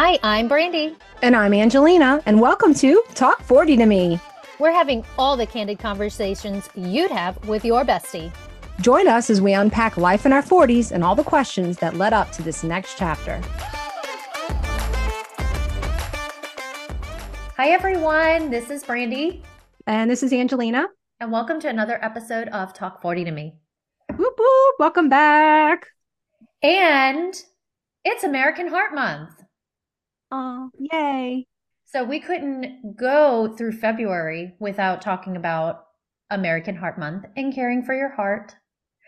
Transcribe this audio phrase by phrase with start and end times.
[0.00, 0.96] Hi, I'm Brandy.
[1.22, 4.20] And I'm Angelina, and welcome to Talk 40 to Me.
[4.60, 8.32] We're having all the candid conversations you'd have with your bestie.
[8.80, 12.12] Join us as we unpack life in our 40s and all the questions that led
[12.12, 13.40] up to this next chapter.
[17.56, 18.50] Hi, everyone.
[18.50, 19.42] This is Brandy.
[19.88, 20.86] And this is Angelina.
[21.18, 23.56] And welcome to another episode of Talk 40 to Me.
[24.16, 24.74] Whoop, whoop.
[24.78, 25.88] Welcome back.
[26.62, 27.34] And
[28.04, 29.37] it's American Heart Month.
[30.30, 31.46] Oh, yay.
[31.86, 35.84] So we couldn't go through February without talking about
[36.30, 38.54] American Heart Month and caring for your heart.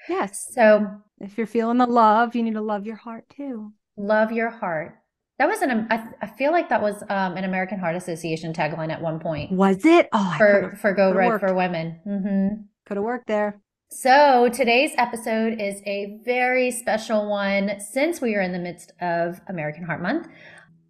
[0.08, 0.48] Yes.
[0.54, 0.86] So
[1.20, 3.72] if you're feeling the love, you need to love your heart too.
[3.96, 4.96] Love your heart.
[5.38, 5.86] That was an.
[5.90, 9.52] I, I feel like that was um, an American Heart Association tagline at one point.
[9.52, 10.08] Was it?
[10.12, 12.00] Oh, for for Go Red for Women.
[12.06, 12.62] Mm-hmm.
[12.86, 13.60] Could have worked there.
[13.92, 19.40] So today's episode is a very special one since we are in the midst of
[19.48, 20.28] American Heart Month.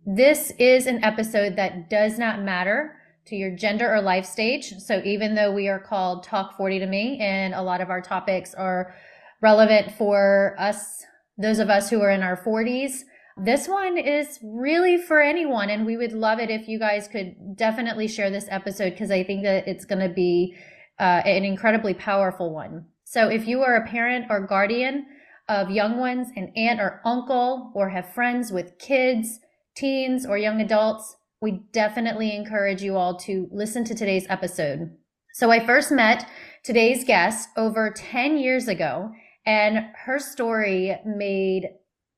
[0.07, 4.73] This is an episode that does not matter to your gender or life stage.
[4.79, 8.01] So even though we are called Talk 40 to Me and a lot of our
[8.01, 8.95] topics are
[9.43, 11.05] relevant for us,
[11.37, 13.01] those of us who are in our 40s,
[13.37, 15.69] this one is really for anyone.
[15.69, 19.23] And we would love it if you guys could definitely share this episode because I
[19.23, 20.57] think that it's going to be
[20.99, 22.87] uh, an incredibly powerful one.
[23.05, 25.07] So if you are a parent or guardian
[25.47, 29.41] of young ones, an aunt or uncle, or have friends with kids,
[29.77, 34.91] teens, or young adults, we definitely encourage you all to listen to today's episode.
[35.35, 36.29] So I first met
[36.65, 39.11] today's guest over 10 years ago,
[39.47, 41.69] and her story made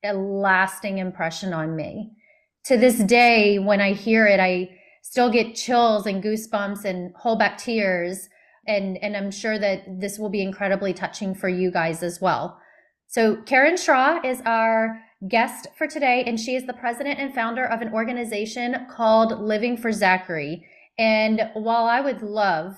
[0.04, 2.10] a lasting impression on me.
[2.64, 4.70] To this day, when I hear it, I
[5.02, 8.28] still get chills and goosebumps and hold back tears.
[8.66, 12.58] And, and I'm sure that this will be incredibly touching for you guys as well.
[13.08, 17.64] So Karen Schra is our guest for today, and she is the president and founder
[17.64, 20.66] of an organization called Living for Zachary.
[20.98, 22.76] And while I would love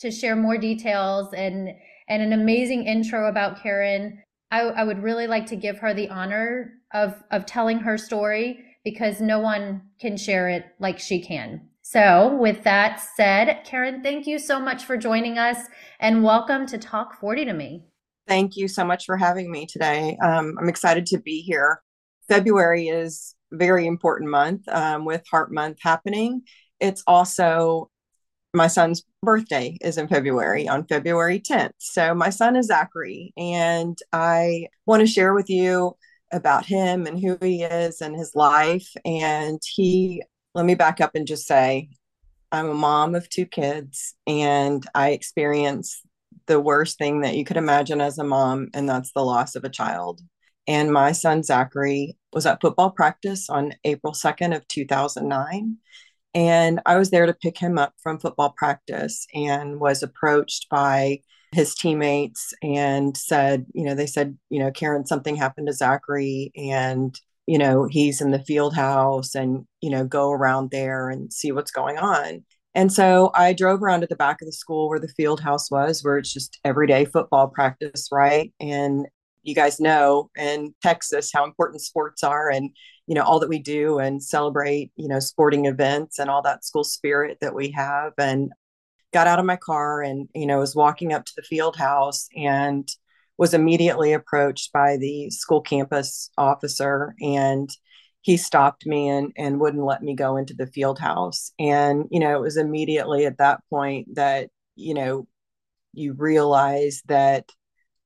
[0.00, 1.70] to share more details and
[2.08, 6.08] and an amazing intro about Karen, I, I would really like to give her the
[6.10, 11.68] honor of of telling her story because no one can share it like she can.
[11.82, 15.56] So, with that said, Karen, thank you so much for joining us
[16.00, 17.84] and welcome to Talk 40 to Me.
[18.26, 20.16] Thank you so much for having me today.
[20.20, 21.80] Um, I'm excited to be here.
[22.28, 26.42] February is a very important month um, with Heart Month happening.
[26.80, 27.90] It's also
[28.54, 31.72] my son's birthday is in February on February 10th.
[31.78, 35.96] So my son is Zachary, and I want to share with you
[36.32, 38.88] about him and who he is and his life.
[39.04, 40.22] And he,
[40.54, 41.90] let me back up and just say,
[42.50, 46.00] I'm a mom of two kids, and I experience
[46.46, 49.64] the worst thing that you could imagine as a mom, and that's the loss of
[49.64, 50.20] a child.
[50.66, 55.76] And my son Zachary was at football practice on April 2nd of 2009.
[56.34, 61.20] And I was there to pick him up from football practice and was approached by
[61.52, 66.52] his teammates and said, you know, they said, you know, Karen, something happened to Zachary
[66.54, 71.32] and, you know, he's in the field house and, you know, go around there and
[71.32, 72.44] see what's going on.
[72.74, 75.70] And so I drove around to the back of the school where the field house
[75.70, 78.52] was, where it's just everyday football practice, right?
[78.60, 79.06] And
[79.46, 82.70] you guys know in Texas how important sports are and
[83.06, 86.64] you know all that we do and celebrate you know sporting events and all that
[86.64, 88.12] school spirit that we have.
[88.18, 88.52] And
[89.12, 92.28] got out of my car and you know was walking up to the field house
[92.36, 92.88] and
[93.38, 97.14] was immediately approached by the school campus officer.
[97.20, 97.70] And
[98.22, 101.52] he stopped me and and wouldn't let me go into the field house.
[101.58, 105.28] And you know it was immediately at that point that you know
[105.92, 107.48] you realize that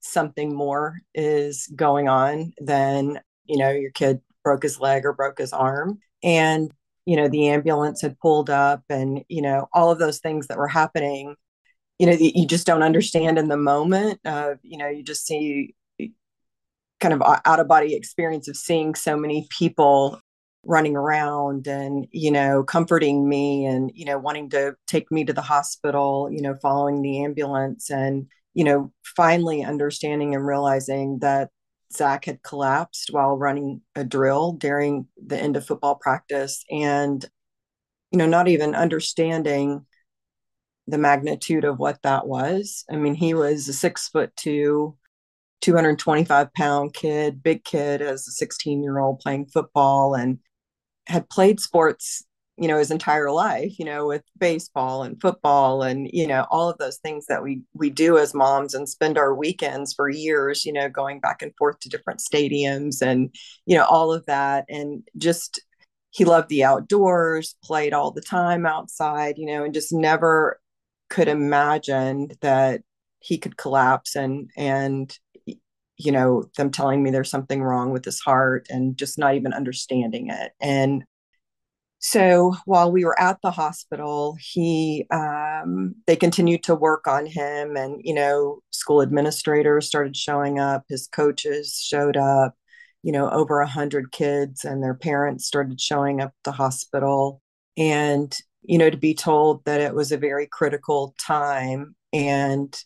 [0.01, 5.39] something more is going on than you know your kid broke his leg or broke
[5.39, 5.99] his arm.
[6.23, 6.73] And
[7.07, 10.59] you know the ambulance had pulled up and you know all of those things that
[10.59, 11.35] were happening
[11.99, 15.75] you know you just don't understand in the moment of, you know you just see
[17.01, 20.21] kind of out of body experience of seeing so many people
[20.65, 25.33] running around and you know comforting me and you know wanting to take me to
[25.33, 27.91] the hospital you know following the ambulance.
[27.91, 31.51] And you know, finally understanding and realizing that
[31.93, 37.25] Zach had collapsed while running a drill during the end of football practice and,
[38.13, 39.87] you know, not even understanding
[40.87, 42.85] the magnitude of what that was.
[42.91, 44.97] I mean, he was a six foot two,
[45.61, 50.39] 225 pound kid, big kid as a 16 year old playing football and
[51.07, 52.25] had played sports
[52.61, 56.69] you know his entire life you know with baseball and football and you know all
[56.69, 60.65] of those things that we we do as moms and spend our weekends for years
[60.65, 63.35] you know going back and forth to different stadiums and
[63.67, 64.65] you know all of that.
[64.69, 65.61] And just
[66.11, 70.61] he loved the outdoors, played all the time outside, you know, and just never
[71.09, 72.83] could imagine that
[73.21, 75.17] he could collapse and and
[75.99, 79.53] you know them telling me there's something wrong with his heart and just not even
[79.53, 80.53] understanding it.
[80.61, 81.05] And
[82.01, 87.77] so while we were at the hospital he um, they continued to work on him
[87.77, 92.55] and you know school administrators started showing up his coaches showed up
[93.03, 97.41] you know over a hundred kids and their parents started showing up the hospital.
[97.77, 102.77] And you know to be told that it was a very critical time and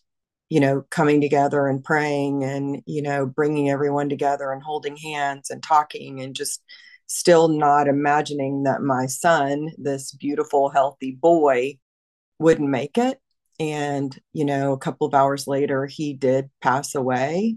[0.49, 5.50] you know coming together and praying and you know bringing everyone together and holding hands
[5.50, 6.62] and talking and just
[7.06, 11.79] still not imagining that my son this beautiful healthy boy
[12.39, 13.19] wouldn't make it.
[13.61, 17.56] And you know a couple of hours later he did pass away.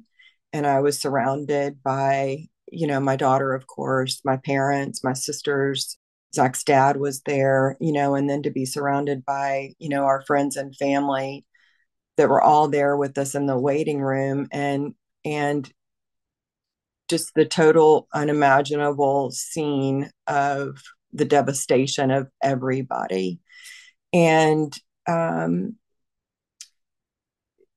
[0.54, 5.98] And i was surrounded by you know my daughter of course my parents my sisters.
[6.36, 10.22] Zach's dad was there you know and then to be surrounded by you know our
[10.24, 11.46] friends and family
[12.18, 14.48] that were all there with us in the waiting room.
[14.52, 15.72] And and
[17.08, 20.82] just the total unimaginable scene of
[21.14, 23.40] the devastation of everybody.
[24.14, 24.74] And
[25.08, 25.78] um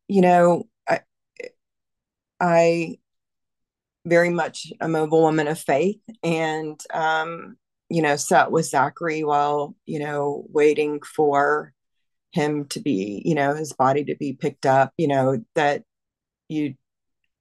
[0.08, 1.00] you know i
[2.40, 2.98] i
[4.04, 7.56] very much am a woman of faith and um
[7.88, 11.72] you know sat with zachary while you know waiting for
[12.32, 15.84] him to be you know his body to be picked up you know that
[16.48, 16.74] you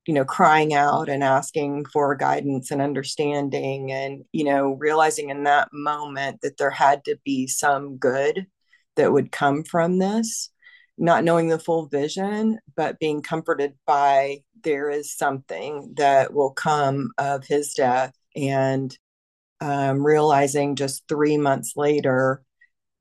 [0.06, 5.44] you know crying out and asking for guidance and understanding and you know realizing in
[5.44, 8.48] that moment that there had to be some good
[8.96, 10.50] that would come from this
[10.98, 17.12] not knowing the full vision but being comforted by there is something that will come
[17.18, 18.98] of his death and
[19.62, 22.42] um, realizing just three months later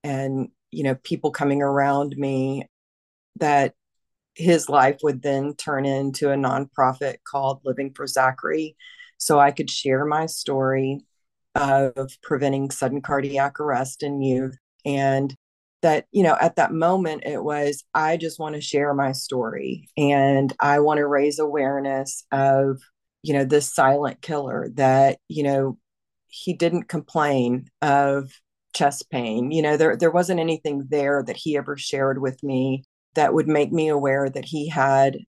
[0.03, 2.65] and you know people coming around me
[3.37, 3.75] that
[4.39, 8.77] his life would then turn into a nonprofit called living for zachary.
[9.19, 11.01] So i could share my story
[11.55, 14.57] of preventing sudden cardiac arrest in youth.
[14.85, 15.35] And
[15.83, 19.89] that you know at that moment it was i just want to share my story
[19.97, 22.81] and i want to raise awareness of
[23.23, 25.79] you know this silent killer that you know
[26.29, 28.31] he didn't complain of
[28.75, 29.51] chest pain.
[29.51, 32.85] You know, there there wasn't anything there that he ever shared with me
[33.15, 35.19] that would make me aware that he had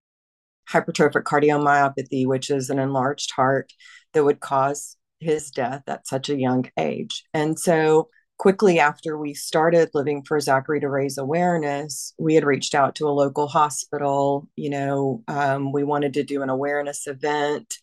[0.68, 3.72] hypertrophic cardiomyopathy, which is an enlarged heart
[4.12, 7.24] that would cause his death at such a young age.
[7.34, 12.74] And so quickly after we started living for Zachary to raise awareness, we had reached
[12.74, 14.48] out to a local hospital.
[14.56, 17.74] You know, um, we wanted to do an awareness event,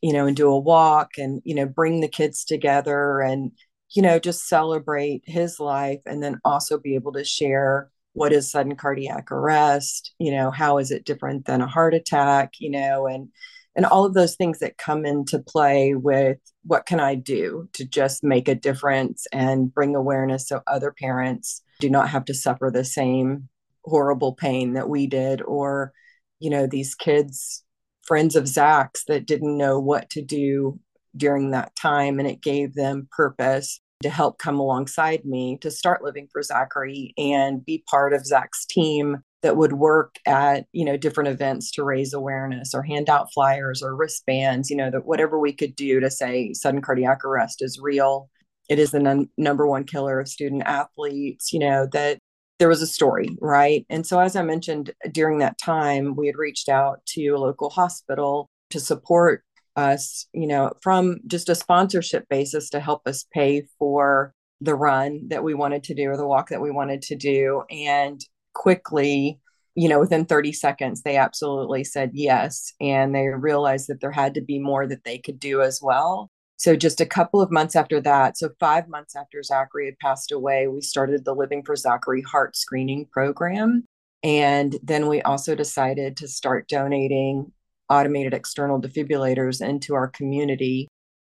[0.00, 3.52] you know, and do a walk and, you know, bring the kids together and
[3.92, 7.90] you know, just celebrate his life and then also be able to share
[8.20, 12.52] what is sudden cardiac arrest, you know, how is it different than a heart attack,
[12.58, 13.30] you know, and
[13.74, 17.86] and all of those things that come into play with what can I do to
[17.86, 22.70] just make a difference and bring awareness so other parents do not have to suffer
[22.70, 23.48] the same
[23.86, 25.94] horrible pain that we did or
[26.40, 27.64] you know these kids
[28.02, 30.78] friends of Zach's that didn't know what to do
[31.16, 36.02] during that time and it gave them purpose to help come alongside me to start
[36.02, 40.96] living for Zachary and be part of Zach's team that would work at you know
[40.96, 45.38] different events to raise awareness or hand out flyers or wristbands you know that whatever
[45.38, 48.28] we could do to say sudden cardiac arrest is real.
[48.68, 52.18] It is the num- number one killer of student athletes you know that
[52.58, 53.86] there was a story right?
[53.90, 57.70] And so as i mentioned during that time we had reached out to a local
[57.70, 59.42] hospital to support
[59.76, 65.28] us, you know, from just a sponsorship basis to help us pay for the run
[65.28, 67.62] that we wanted to do or the walk that we wanted to do.
[67.70, 68.20] And
[68.54, 69.40] quickly,
[69.74, 72.72] you know, within 30 seconds, they absolutely said yes.
[72.80, 76.30] And they realized that there had to be more that they could do as well.
[76.56, 80.30] So, just a couple of months after that, so five months after Zachary had passed
[80.30, 83.84] away, we started the Living for Zachary heart screening program.
[84.22, 87.52] And then we also decided to start donating
[87.90, 90.88] automated external defibrillators into our community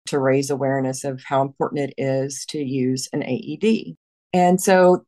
[0.06, 3.96] to raise awareness of how important it is to use an AED.
[4.34, 5.06] And so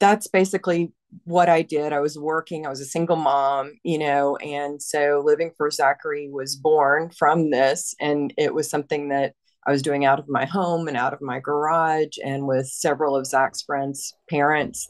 [0.00, 0.92] that's basically
[1.24, 1.92] what I did.
[1.92, 6.28] I was working, I was a single mom, you know, and so Living for Zachary
[6.30, 7.94] was born from this.
[8.00, 9.34] And it was something that
[9.66, 13.16] I was doing out of my home and out of my garage and with several
[13.16, 14.86] of Zach's friends' parents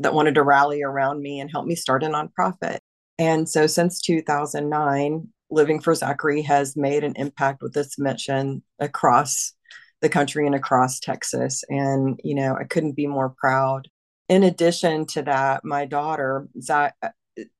[0.00, 2.78] that wanted to rally around me and help me start a nonprofit.
[3.20, 9.52] And so since 2009, Living for Zachary has made an impact with this mission across
[10.00, 11.62] the country and across Texas.
[11.68, 13.88] And, you know, I couldn't be more proud.
[14.30, 16.94] In addition to that, my daughter, Zach,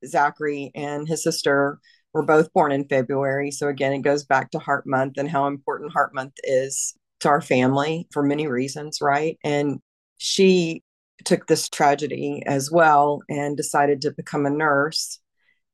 [0.06, 1.78] Zachary, and his sister
[2.14, 3.50] were both born in February.
[3.50, 7.28] So again, it goes back to Heart Month and how important Heart Month is to
[7.28, 9.36] our family for many reasons, right?
[9.44, 9.80] And
[10.16, 10.82] she
[11.26, 15.18] took this tragedy as well and decided to become a nurse.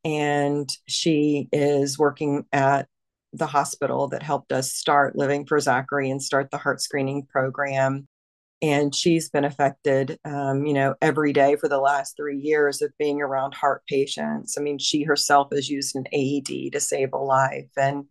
[0.07, 2.87] And she is working at
[3.33, 8.07] the hospital that helped us start Living for Zachary and start the heart screening program.
[8.63, 12.93] And she's been affected, um, you know, every day for the last three years of
[13.01, 14.57] being around heart patients.
[14.57, 17.69] I mean, she herself has used an AED to save a life.
[17.77, 18.05] And,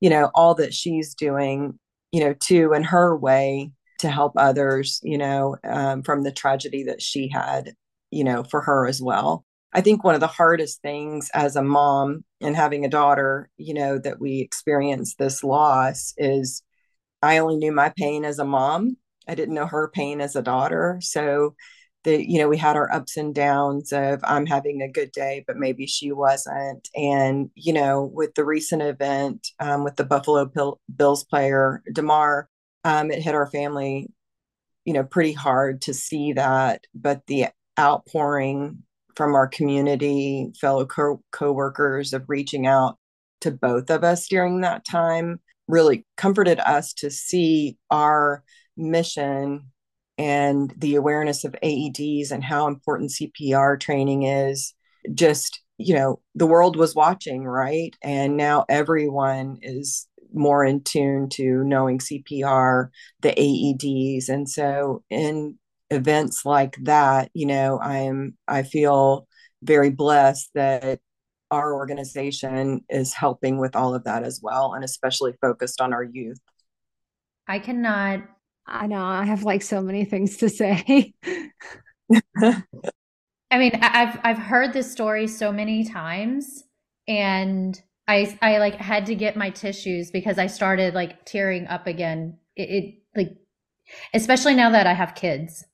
[0.00, 1.78] you know, all that she's doing,
[2.12, 6.84] you know, too, in her way to help others, you know, um, from the tragedy
[6.84, 7.72] that she had,
[8.10, 9.46] you know, for her as well.
[9.72, 13.74] I think one of the hardest things as a mom and having a daughter, you
[13.74, 16.62] know, that we experience this loss is
[17.22, 18.96] I only knew my pain as a mom.
[19.26, 20.98] I didn't know her pain as a daughter.
[21.02, 21.54] So
[22.04, 25.44] the, you know, we had our ups and downs of I'm having a good day,
[25.46, 26.88] but maybe she wasn't.
[26.94, 30.50] And, you know, with the recent event um, with the Buffalo
[30.94, 32.48] Bills player, Damar,
[32.84, 34.10] um, it hit our family,
[34.84, 36.86] you know, pretty hard to see that.
[36.94, 37.48] But the
[37.78, 38.84] outpouring
[39.18, 42.96] from our community, fellow co- workers of reaching out
[43.40, 48.44] to both of us during that time really comforted us to see our
[48.76, 49.72] mission
[50.18, 54.72] and the awareness of AEDs and how important CPR training is.
[55.12, 57.96] Just you know the world was watching right?
[58.04, 62.90] And now everyone is more in tune to knowing CPR
[63.22, 65.58] the AEDs and so in
[65.90, 69.26] events like that, you know, I'm I feel
[69.62, 71.00] very blessed that
[71.50, 76.04] our organization is helping with all of that as well and especially focused on our
[76.04, 76.40] youth.
[77.46, 78.22] I cannot
[78.66, 81.14] I know I have like so many things to say.
[83.50, 86.64] I mean, I've I've heard this story so many times
[87.06, 91.86] and I I like had to get my tissues because I started like tearing up
[91.86, 92.38] again.
[92.56, 93.36] It, it like
[94.14, 95.64] especially now that I have kids.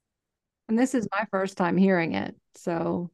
[0.68, 2.34] And this is my first time hearing it.
[2.54, 3.10] So,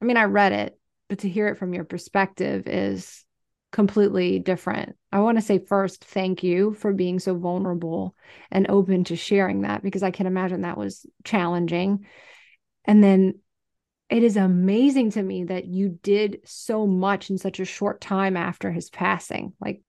[0.00, 3.24] I mean, I read it, but to hear it from your perspective is
[3.72, 4.96] completely different.
[5.10, 8.14] I want to say first, thank you for being so vulnerable
[8.50, 12.06] and open to sharing that because I can imagine that was challenging.
[12.84, 13.40] And then
[14.10, 18.36] it is amazing to me that you did so much in such a short time
[18.36, 19.54] after his passing.
[19.60, 19.82] Like,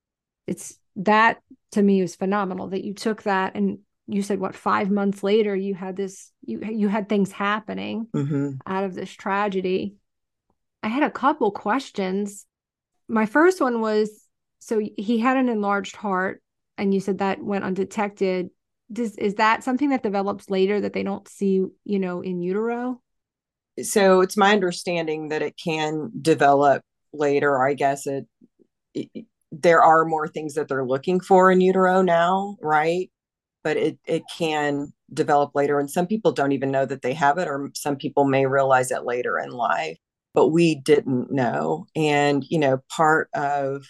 [0.48, 1.42] it's that
[1.74, 5.56] to me is phenomenal that you took that and you said what five months later
[5.56, 8.52] you had this you you had things happening mm-hmm.
[8.66, 9.96] out of this tragedy.
[10.84, 12.46] I had a couple questions.
[13.08, 14.10] My first one was
[14.60, 16.42] so he had an enlarged heart
[16.78, 18.50] and you said that went undetected.
[18.92, 23.02] Does, is that something that develops later that they don't see you know in utero?
[23.82, 28.06] So it's my understanding that it can develop later i guess.
[28.06, 28.28] It,
[28.94, 33.10] it there are more things that they're looking for in utero now right
[33.66, 35.80] but it it can develop later.
[35.80, 38.92] And some people don't even know that they have it or some people may realize
[38.92, 39.98] it later in life
[40.36, 41.88] but we didn't know.
[41.96, 43.86] And you know part of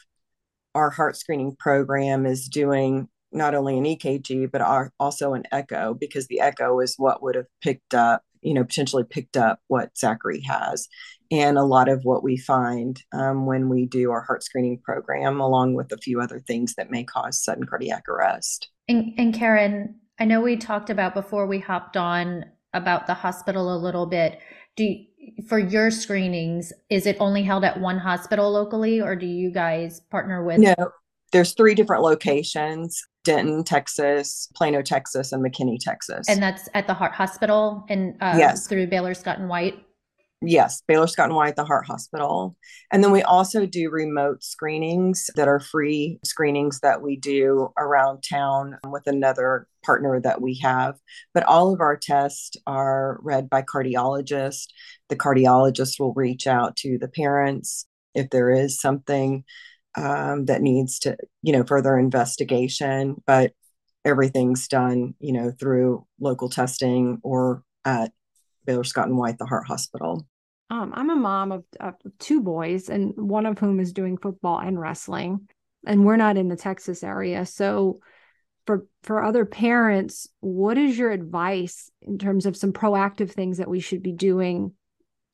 [0.73, 5.93] our heart screening program is doing not only an EKG but our, also an echo
[5.93, 9.97] because the echo is what would have picked up you know potentially picked up what
[9.97, 10.87] Zachary has
[11.31, 15.39] and a lot of what we find um, when we do our heart screening program
[15.41, 19.95] along with a few other things that may cause sudden cardiac arrest and, and Karen,
[20.19, 24.39] I know we talked about before we hopped on about the hospital a little bit.
[24.75, 25.05] Do you,
[25.47, 30.01] for your screenings, is it only held at one hospital locally, or do you guys
[30.11, 30.59] partner with?
[30.59, 30.75] No,
[31.31, 36.27] there's three different locations: Denton, Texas, Plano, Texas, and McKinney, Texas.
[36.29, 38.67] And that's at the Heart Hospital and uh, yes.
[38.67, 39.84] through Baylor Scott and White.
[40.41, 42.55] Yes, Baylor Scott and White, the Heart Hospital.
[42.91, 48.21] And then we also do remote screenings that are free screenings that we do around
[48.21, 50.95] town with another partner that we have.
[51.33, 54.67] But all of our tests are read by cardiologists.
[55.09, 59.45] The cardiologist will reach out to the parents if there is something
[59.97, 63.21] um, that needs to, you know, further investigation.
[63.25, 63.53] But
[64.03, 68.11] everything's done, you know, through local testing or at
[68.65, 70.25] Baylor Scott and White, the Heart Hospital.
[70.69, 74.59] Um, I'm a mom of, of two boys, and one of whom is doing football
[74.59, 75.47] and wrestling.
[75.85, 77.45] And we're not in the Texas area.
[77.45, 77.99] So,
[78.65, 83.69] for for other parents, what is your advice in terms of some proactive things that
[83.69, 84.73] we should be doing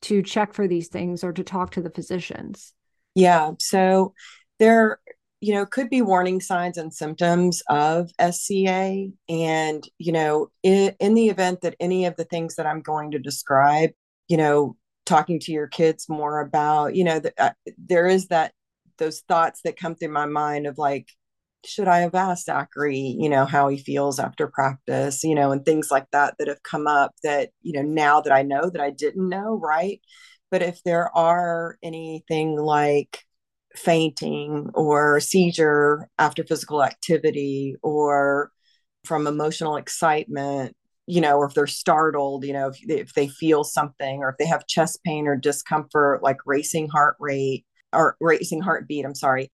[0.02, 2.74] to check for these things or to talk to the physicians?
[3.14, 3.52] Yeah.
[3.58, 4.14] So
[4.58, 4.98] there
[5.42, 9.08] you know, could be warning signs and symptoms of SCA.
[9.28, 13.10] And, you know, in, in the event that any of the things that I'm going
[13.10, 13.90] to describe,
[14.28, 18.52] you know, talking to your kids more about, you know, uh, there is that,
[18.98, 21.08] those thoughts that come through my mind of like,
[21.66, 25.64] should I have asked Zachary, you know, how he feels after practice, you know, and
[25.64, 28.80] things like that that have come up that, you know, now that I know that
[28.80, 30.00] I didn't know, right?
[30.52, 33.24] But if there are anything like,
[33.76, 38.50] fainting or seizure after physical activity or
[39.04, 40.76] from emotional excitement
[41.06, 44.36] you know or if they're startled you know if, if they feel something or if
[44.38, 49.50] they have chest pain or discomfort like racing heart rate or racing heartbeat i'm sorry.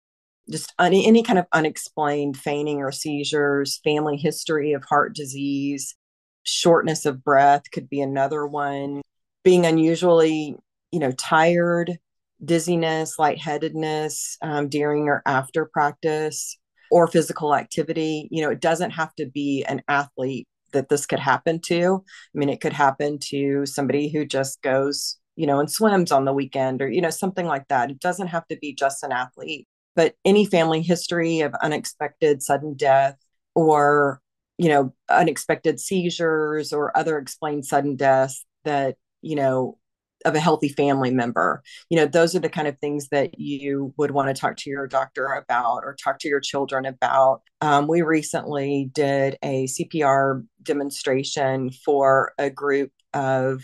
[0.49, 5.97] Just any, any kind of unexplained fainting or seizures family history of heart disease
[6.45, 9.03] shortness of breath could be another one.
[9.45, 10.57] Being unusually
[10.93, 11.99] you know tired
[12.45, 16.59] dizziness, lightheadedness um, during or after practice
[16.90, 18.28] or physical activity.
[18.31, 22.05] You know, it doesn't have to be an athlete that this could happen to.
[22.05, 26.25] I mean, it could happen to somebody who just goes, you know, and swims on
[26.25, 27.90] the weekend or, you know, something like that.
[27.90, 32.75] It doesn't have to be just an athlete, but any family history of unexpected sudden
[32.75, 33.16] death
[33.55, 34.21] or,
[34.59, 39.78] you know, unexpected seizures or other explained sudden deaths that, you know,
[40.26, 41.62] of a healthy family member.
[41.88, 44.71] You know those are the kind of things that you would want to talk to
[44.71, 47.42] your doctor about or talk to your children about.
[47.62, 53.62] Um, we recently did a cpr demonstration for a group of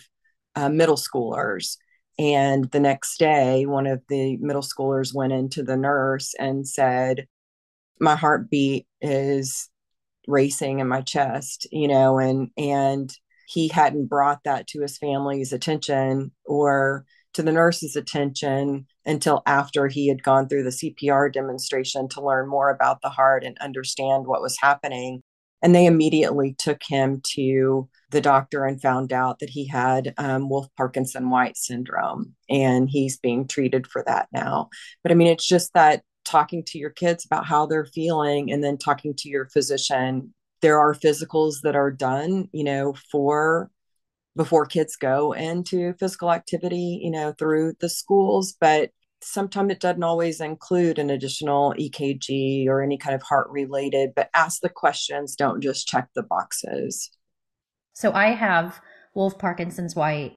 [0.55, 1.77] uh, middle schoolers.
[2.19, 7.27] And the next day one of the middle schoolers went into the nurse and said
[7.99, 9.69] my heartbeat is
[10.29, 13.13] racing in my chest you know and and
[13.47, 19.89] he hadn't brought that to his family's attention or to the nurse's attention until after
[19.89, 24.27] he had gone through the CPR demonstration to learn more about the heart and understand
[24.27, 25.23] what was happening.
[25.63, 30.49] And they immediately took him to the doctor and found out that he had um,
[30.49, 34.69] Wolff Parkinson White syndrome, and he's being treated for that now.
[35.03, 38.63] But I mean, it's just that talking to your kids about how they're feeling and
[38.63, 43.71] then talking to your physician there are physicals that are done you know for
[44.35, 48.91] before kids go into physical activity you know through the schools but
[49.25, 54.31] sometimes it doesn't always include an additional ekg or any kind of heart related but
[54.35, 57.11] ask the questions don't just check the boxes.
[57.93, 58.81] So i have
[59.15, 60.35] Wolff parkinson's white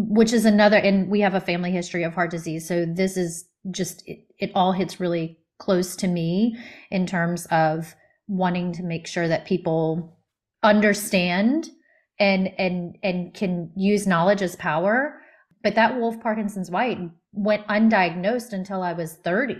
[0.00, 2.66] which is another and we have a family history of heart disease.
[2.68, 6.56] So this is just it, it all hits really close to me
[6.92, 7.96] in terms of
[8.28, 10.16] wanting to make sure that people
[10.62, 11.70] understand
[12.20, 15.20] and and and can use knowledge as power.
[15.62, 16.98] But that Wolff parkinson's white
[17.32, 19.56] went undiagnosed until i was 30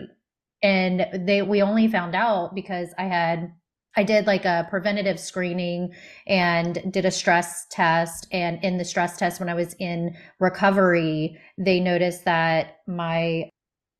[0.62, 3.52] and they we only found out because i had
[3.96, 5.90] i did like a preventative screening
[6.26, 8.26] and did a stress test.
[8.33, 13.50] And in the stress test when i was in recovery they noticed that my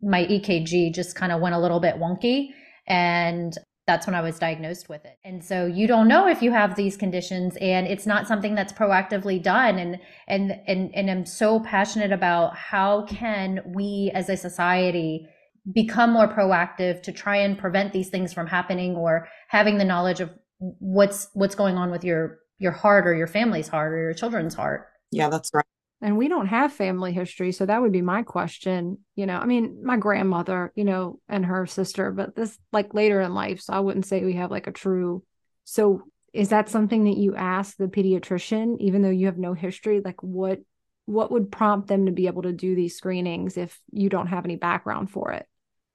[0.03, 2.51] my ekg just kind of went a little bit wonky.
[2.87, 3.57] And
[3.89, 5.19] that's when I was diagnosed with it.
[5.25, 8.71] And so you don't know if you have these conditions and it's not something that's
[8.71, 9.99] proactively done and
[10.29, 15.27] and and and I'm so passionate about how can we as a society
[15.73, 20.21] become more proactive to try and prevent these things from happening or having the knowledge
[20.21, 24.13] of what's what's going on with your your heart or your family's heart or your
[24.13, 24.89] children's heart.
[25.11, 25.65] Yeah, that's right
[26.01, 29.47] and we don't have family history so that would be my question you know i
[29.47, 33.73] mean my grandmother you know and her sister but this like later in life so
[33.73, 35.23] i wouldn't say we have like a true
[35.65, 40.01] so is that something that you ask the pediatrician even though you have no history?
[40.05, 40.61] Like what
[41.07, 44.45] what would prompt them to be able to do these screenings if you don't have
[44.45, 45.47] any background for it?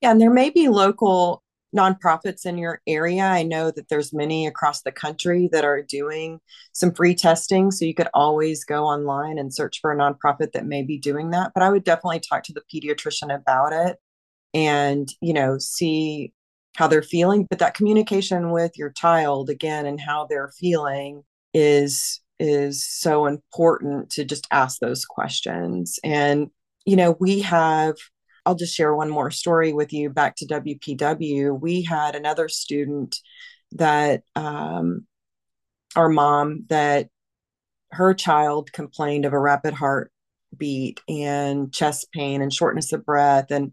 [0.02, 1.43] Yeah and there may be local
[1.76, 3.24] nonprofits in your area.
[3.24, 6.40] I know that there's many across the country that are doing
[6.74, 7.72] some free testing.
[7.72, 11.32] So you could always go online and search for a nonprofit that may be doing
[11.32, 11.52] that.
[11.54, 13.98] But I would definitely talk to the pediatrician about it
[14.54, 16.34] and, you know, see
[16.76, 17.46] how they're feeling.
[17.50, 24.10] But that communication with your child again and how they're feeling is is so important
[24.10, 26.00] to just ask those questions.
[26.04, 26.50] And,
[26.86, 27.96] you know, we have
[28.46, 31.60] I'll just share one more story with you back to WPW.
[31.60, 33.18] We had another student
[33.74, 35.06] that um,
[35.96, 37.10] our mom that
[37.92, 43.72] her child complained of a rapid heartbeat and chest pain and shortness of breath and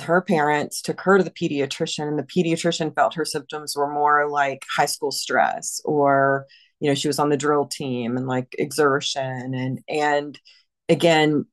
[0.00, 4.28] her parents took her to the pediatrician and the pediatrician felt her symptoms were more
[4.28, 6.46] like high school stress or
[6.80, 10.38] you know she was on the drill team and like exertion and and
[10.88, 11.44] again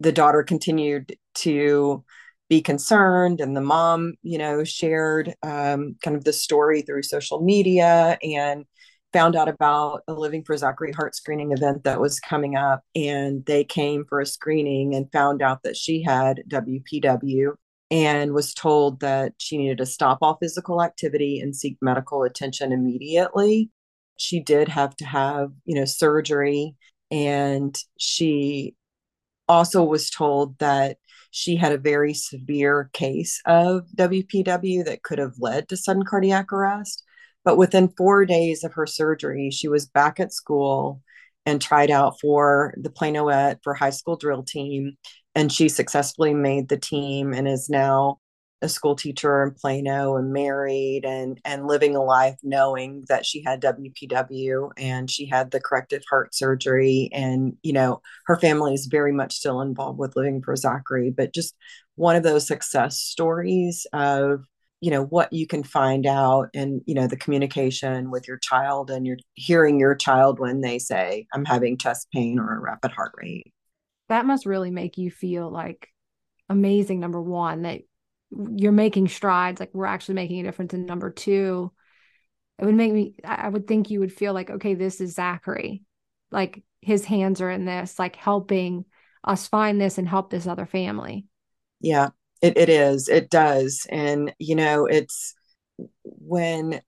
[0.00, 2.04] the daughter continued to
[2.48, 3.40] be concerned.
[3.40, 8.64] And the mom, you know, shared um, kind of the story through social media and
[9.12, 12.82] found out about a Living for Zachary heart screening event that was coming up.
[12.94, 17.54] And they came for a screening and found out that she had WPW
[17.90, 22.72] and was told that she needed to stop all physical activity and seek medical attention
[22.72, 23.70] immediately.
[24.16, 26.74] She did have to have, you know, surgery
[27.10, 28.74] and she
[29.48, 30.98] also was told that
[31.30, 36.52] she had a very severe case of WPW that could have led to sudden cardiac
[36.52, 37.02] arrest.
[37.44, 41.02] But within four days of her surgery, she was back at school
[41.44, 44.96] and tried out for the Planoette for high school drill team.
[45.34, 48.18] And she successfully made the team and is now
[48.62, 53.42] a school teacher in Plano and married and and living a life knowing that she
[53.42, 58.86] had WPW and she had the corrective heart surgery and you know her family is
[58.86, 61.54] very much still involved with living for Zachary but just
[61.96, 64.44] one of those success stories of
[64.80, 68.90] you know what you can find out and you know the communication with your child
[68.90, 72.92] and you're hearing your child when they say I'm having chest pain or a rapid
[72.92, 73.52] heart rate.
[74.08, 75.88] That must really make you feel like
[76.48, 77.82] amazing number one that
[78.30, 81.70] you're making strides like we're actually making a difference in number two
[82.58, 85.82] it would make me i would think you would feel like okay this is zachary.
[86.30, 88.84] Like his hands are in this like helping
[89.24, 91.26] us find this and help this other family.
[91.80, 92.10] Yeah
[92.42, 93.86] it, it is it does.
[93.90, 95.34] And you know it's
[96.04, 96.80] when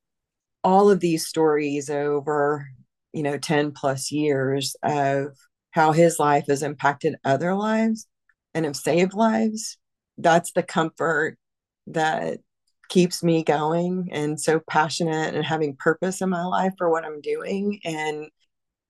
[0.64, 2.66] all of these stories over
[3.12, 5.36] you know 10 plus years of
[5.70, 8.06] how his life has impacted other lives
[8.54, 9.78] and have saved lives
[10.18, 11.38] that's the comfort
[11.86, 12.40] that
[12.88, 17.20] keeps me going and so passionate and having purpose in my life for what I'm
[17.20, 17.80] doing.
[17.84, 18.26] And,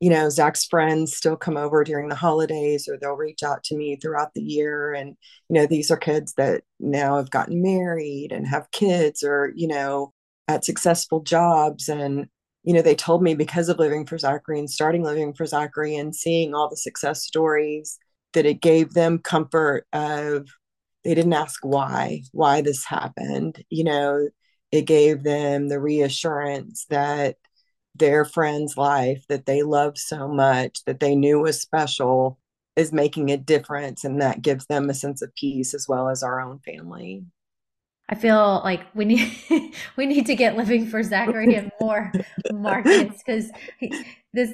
[0.01, 3.77] you know, Zach's friends still come over during the holidays or they'll reach out to
[3.77, 4.95] me throughout the year.
[4.95, 5.17] And,
[5.49, 9.69] you know, these are kids that now have gotten married and have kids or, you
[9.69, 10.13] know,
[10.47, 11.89] at successful jobs.
[11.89, 12.29] And,
[12.63, 15.97] you know, they told me because of living for Zachary and starting living for Zachary
[15.97, 17.99] and seeing all the success stories
[18.35, 20.49] that it gave them comfort of
[21.05, 23.65] they didn't ask why why this happened.
[23.71, 24.29] You know
[24.71, 27.37] it gave them the reassurance that
[27.95, 32.39] their friend's life that they loved so much that they knew was special
[32.77, 36.23] is making a difference and that gives them a sense of peace as well as
[36.23, 37.25] our own family.
[38.09, 42.13] I feel like we need we need to get living for Zachary in more
[42.53, 43.51] markets because
[44.33, 44.53] this,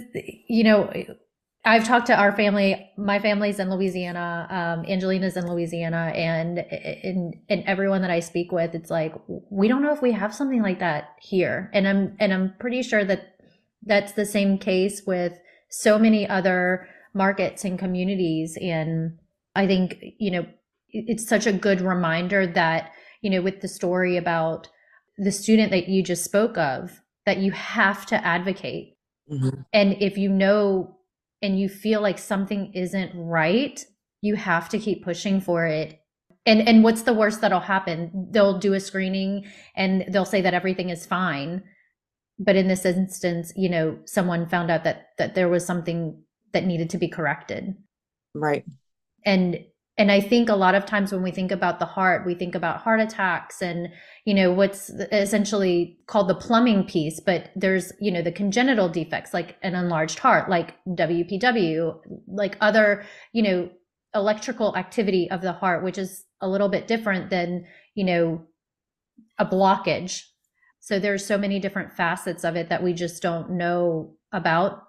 [0.49, 0.91] you know,
[1.67, 2.91] I've talked to our family.
[2.99, 4.47] My family's in Louisiana.
[4.51, 9.15] Um, Angelina's in Louisiana, and in and everyone that I speak with, it's like
[9.51, 11.71] we don't know if we have something like that here.
[11.73, 13.37] And I'm and I'm pretty sure that
[13.83, 15.39] that's the same case with
[15.71, 18.59] so many other markets and communities.
[18.61, 19.19] And
[19.55, 20.47] I think you know
[20.91, 24.69] it's such a good reminder that you know with the story about
[25.17, 28.99] the student that you just spoke of that you have to advocate.
[29.33, 29.61] Mm-hmm.
[29.73, 30.94] And if you know
[31.45, 33.85] and you feel like something isn't right,
[34.23, 36.01] you have to keep pushing for it.
[36.47, 38.29] And and what's the worst that'll happen?
[38.31, 39.45] They'll do a screening
[39.77, 41.63] and they'll say that everything is fine.
[42.39, 46.65] But in this instance, you know, someone found out that that there was something that
[46.65, 47.75] needed to be corrected.
[48.35, 48.65] Right.
[49.25, 49.65] And
[49.97, 52.55] and i think a lot of times when we think about the heart we think
[52.55, 53.89] about heart attacks and
[54.25, 59.35] you know what's essentially called the plumbing piece but there's you know the congenital defects
[59.35, 63.71] like an enlarged heart like wpw like other you know
[64.15, 68.45] electrical activity of the heart which is a little bit different than you know
[69.39, 70.23] a blockage.
[70.81, 74.83] So there's so many different facets of it that we just don't know about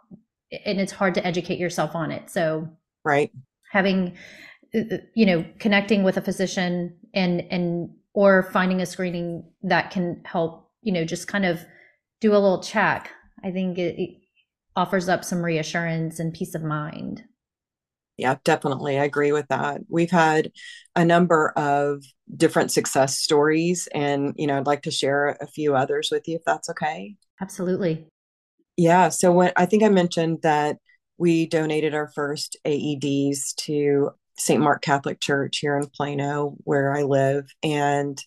[0.65, 2.29] and it's hard to educate yourself on it.
[2.29, 2.67] So
[3.03, 3.31] right.
[3.71, 4.15] having
[5.13, 10.69] you know connecting with a physician and and or finding a screening that can help
[10.81, 11.59] you know just kind of
[12.21, 13.09] do a little check
[13.43, 14.09] i think it, it
[14.75, 17.23] offers up some reassurance and peace of mind.
[18.17, 19.81] Yeah definitely i agree with that.
[19.89, 20.51] We've had
[20.95, 22.03] a number of
[22.35, 26.35] different success stories and you know i'd like to share a few others with you
[26.37, 27.15] if that's okay.
[27.41, 28.07] Absolutely.
[28.77, 30.77] Yeah so when i think i mentioned that
[31.17, 34.61] we donated our first aeds to St.
[34.61, 37.49] Mark Catholic Church here in Plano, where I live.
[37.63, 38.21] And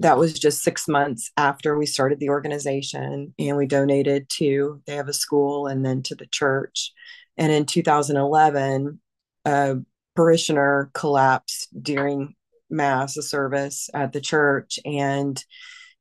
[0.00, 3.34] that was just six months after we started the organization.
[3.38, 6.92] And we donated to, they have a school and then to the church.
[7.36, 9.00] And in 2011,
[9.44, 9.76] a
[10.16, 12.34] parishioner collapsed during
[12.68, 14.78] Mass, a service at the church.
[14.84, 15.42] And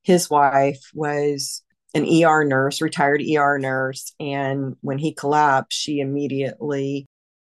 [0.04, 4.14] his wife was an ER nurse, retired ER nurse.
[4.20, 7.08] And when he collapsed, she immediately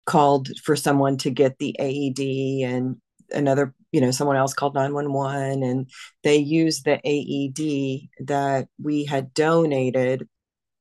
[0.05, 2.97] called for someone to get the AED and
[3.31, 5.89] another you know, someone else called 911 and
[6.21, 10.27] they used the AED that we had donated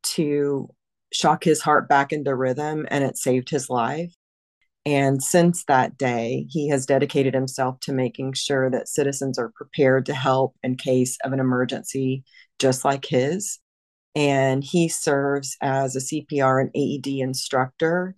[0.03, 0.69] to
[1.13, 4.13] shock his heart back into rhythm and it saved his life.
[4.85, 10.07] And since that day, he has dedicated himself to making sure that citizens are prepared
[10.07, 12.25] to help in case of an emergency
[12.59, 13.61] just like his.
[14.17, 18.17] And he serves as a CPR and AED instructor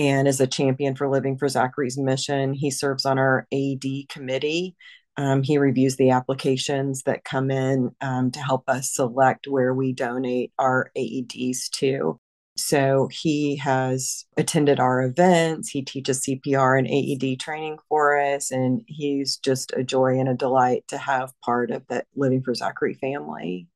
[0.00, 2.54] and is a champion for Living for Zachary's mission.
[2.54, 4.74] He serves on our AED committee.
[5.18, 9.92] Um, he reviews the applications that come in um, to help us select where we
[9.92, 12.18] donate our AEDs to.
[12.56, 15.68] So he has attended our events.
[15.68, 20.34] He teaches CPR and AED training for us, and he's just a joy and a
[20.34, 23.68] delight to have part of that Living for Zachary family.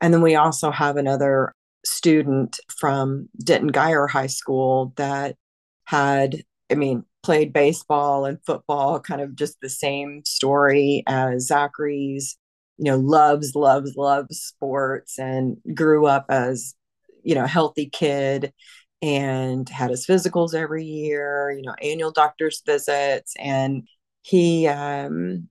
[0.00, 1.52] And then we also have another
[1.84, 5.36] student from Denton Guyer High School that
[5.90, 12.38] had, I mean, played baseball and football, kind of just the same story as Zachary's,
[12.78, 16.74] you know, loves, loves, loves sports and grew up as,
[17.24, 18.52] you know, healthy kid
[19.02, 23.34] and had his physicals every year, you know, annual doctor's visits.
[23.36, 23.88] And
[24.22, 25.48] he um,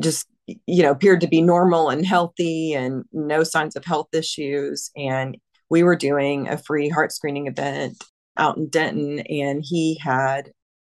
[0.00, 4.90] just, you know, appeared to be normal and healthy and no signs of health issues.
[4.96, 5.36] And
[5.68, 8.02] we were doing a free heart screening event
[8.36, 10.52] out in Denton, and he had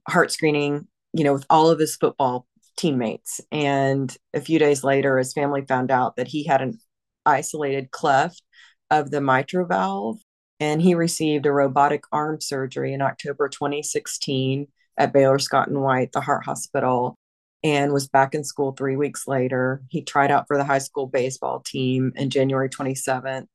[0.08, 3.41] heart screening, you know, with all of his football teammates.
[3.52, 6.80] And a few days later, his family found out that he had an
[7.26, 8.41] isolated cleft
[8.89, 10.17] of the mitral valve,
[10.60, 14.67] and he received a robotic arm surgery in October 2016
[14.98, 17.17] at Baylor Scott and White, the heart hospital,
[17.63, 19.82] and was back in school three weeks later.
[19.89, 23.48] He tried out for the high school baseball team in January 27th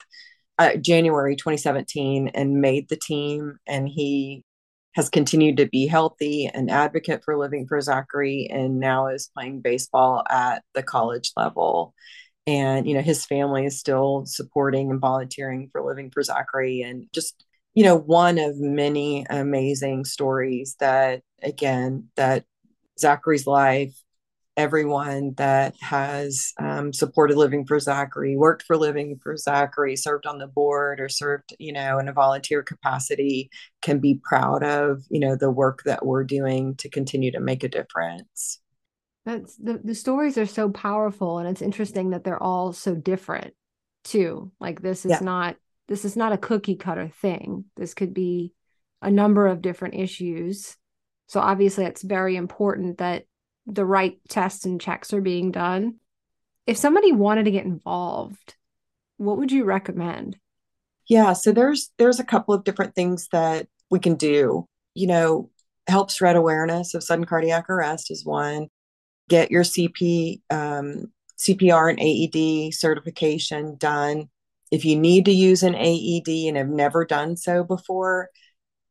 [0.58, 3.58] uh, January 2017 and made the team.
[3.66, 4.44] And he
[4.94, 9.60] has continued to be healthy, an advocate for Living for Zachary, and now is playing
[9.60, 11.94] baseball at the college level.
[12.46, 16.80] And, you know, his family is still supporting and volunteering for Living for Zachary.
[16.82, 17.44] And just,
[17.74, 22.44] you know, one of many amazing stories that, again, that
[22.98, 23.94] Zachary's life
[24.58, 30.38] everyone that has um, supported Living for Zachary, worked for Living for Zachary, served on
[30.38, 33.48] the board, or served, you know, in a volunteer capacity
[33.80, 37.62] can be proud of, you know, the work that we're doing to continue to make
[37.62, 38.60] a difference.
[39.24, 43.54] That's the, the stories are so powerful and it's interesting that they're all so different
[44.04, 44.50] too.
[44.58, 45.20] Like this is yeah.
[45.22, 47.66] not this is not a cookie cutter thing.
[47.76, 48.52] This could be
[49.00, 50.76] a number of different issues.
[51.28, 53.24] So obviously it's very important that
[53.68, 55.96] the right tests and checks are being done.
[56.66, 58.54] If somebody wanted to get involved,
[59.18, 60.38] what would you recommend?
[61.08, 64.66] Yeah, so there's there's a couple of different things that we can do.
[64.94, 65.50] You know,
[65.86, 68.68] help spread awareness of sudden cardiac arrest is one.
[69.28, 74.28] Get your CP um, CPR and AED certification done.
[74.70, 78.28] If you need to use an AED and have never done so before,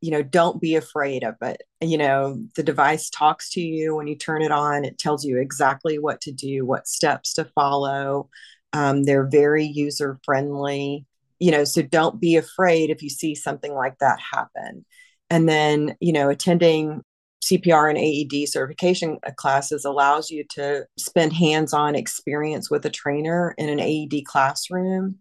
[0.01, 1.61] you know don't be afraid of it.
[1.81, 4.85] You know the device talks to you when you turn it on.
[4.85, 8.29] It tells you exactly what to do what steps to follow.
[8.73, 11.05] Um, they're very user friendly
[11.39, 14.85] you know so don't be afraid if you see something like that happen.
[15.29, 17.03] And then you know attending
[17.43, 23.53] CPR and AED certification classes allows you to spend hands on experience with a trainer
[23.57, 25.17] in an AED classroom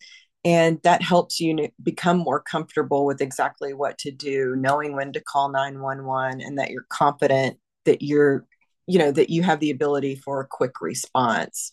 [0.46, 5.20] and that helps you become more comfortable with exactly what to do knowing when to
[5.20, 8.46] call 911 and that you're confident that you're
[8.87, 11.72] you know that you have the ability for a quick response.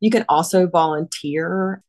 [0.00, 1.82] You can also volunteer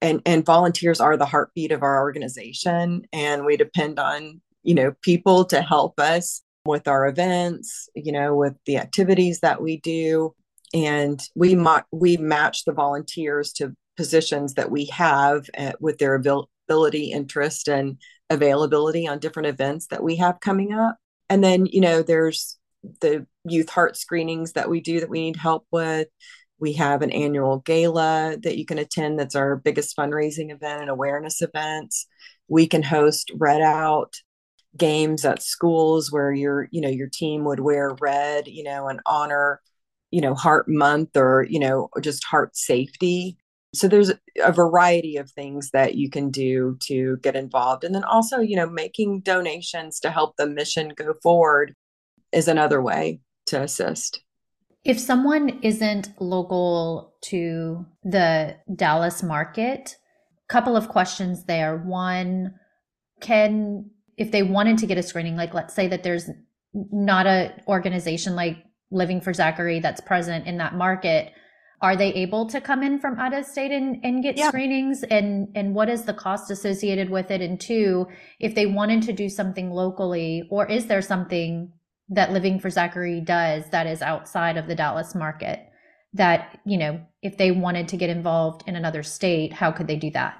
[0.00, 4.94] and and volunteers are the heartbeat of our organization and we depend on you know
[5.02, 10.34] people to help us with our events you know with the activities that we do.
[10.74, 16.16] And we mo- we match the volunteers to positions that we have uh, with their
[16.16, 17.98] ability, interest, and
[18.30, 20.96] availability on different events that we have coming up.
[21.30, 22.58] And then, you know, there's
[23.00, 26.08] the youth heart screenings that we do that we need help with.
[26.58, 30.90] We have an annual gala that you can attend that's our biggest fundraising event and
[30.90, 32.08] awareness events.
[32.48, 34.16] We can host red out
[34.76, 39.00] games at schools where your you know your team would wear red you know and
[39.04, 39.60] honor
[40.10, 43.36] you know heart month or you know just heart safety
[43.74, 47.84] so there's a variety of things that you can do to get involved.
[47.84, 51.74] And then also you know making donations to help the mission go forward
[52.32, 54.22] is another way to assist.
[54.84, 59.96] If someone isn't local to the dallas market
[60.52, 61.78] couple of questions there.
[61.78, 62.54] One
[63.20, 66.28] can if they wanted to get a screening like let's say that there's
[66.74, 68.58] not a organization like
[68.90, 71.32] Living for Zachary that's present in that market,
[71.82, 74.48] are they able to come in from out of state and, and get yeah.
[74.48, 75.02] screenings?
[75.02, 77.42] And and what is the cost associated with it?
[77.42, 78.06] And two
[78.38, 81.72] if they wanted to do something locally or is there something
[82.08, 85.60] that living for zachary does that is outside of the dallas market
[86.12, 89.96] that you know if they wanted to get involved in another state how could they
[89.96, 90.38] do that?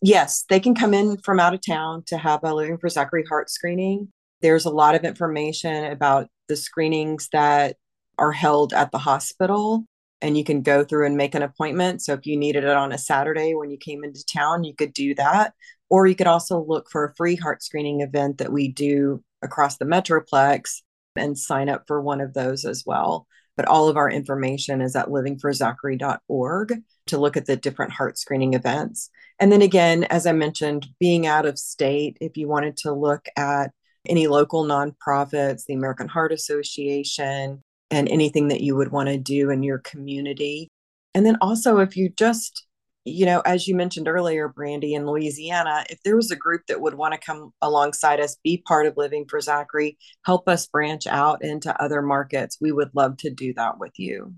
[0.00, 3.24] Yes they can come in from out of town to have a living for zachary
[3.28, 4.08] heart screening.
[4.42, 7.76] There's a lot of information about the screenings that
[8.18, 9.86] are held at the hospital
[10.22, 12.00] and you can go through and make an appointment.
[12.00, 14.94] So if you needed it on a Saturday when you came into town, you could
[14.94, 15.52] do that.
[15.90, 19.76] Or you could also look for a free heart screening event that we do across
[19.76, 20.82] the Metroplex
[21.16, 23.26] and sign up for one of those as well.
[23.56, 28.54] But all of our information is at livingforzachary.org to look at the different heart screening
[28.54, 29.10] events.
[29.38, 33.26] And then again, as I mentioned, being out of state, if you wanted to look
[33.36, 33.72] at
[34.08, 39.50] any local nonprofits, the American Heart Association, and anything that you would want to do
[39.50, 40.68] in your community.
[41.14, 42.66] And then also, if you just,
[43.04, 46.80] you know, as you mentioned earlier, Brandy, in Louisiana, if there was a group that
[46.80, 51.06] would want to come alongside us, be part of Living for Zachary, help us branch
[51.06, 54.34] out into other markets, we would love to do that with you.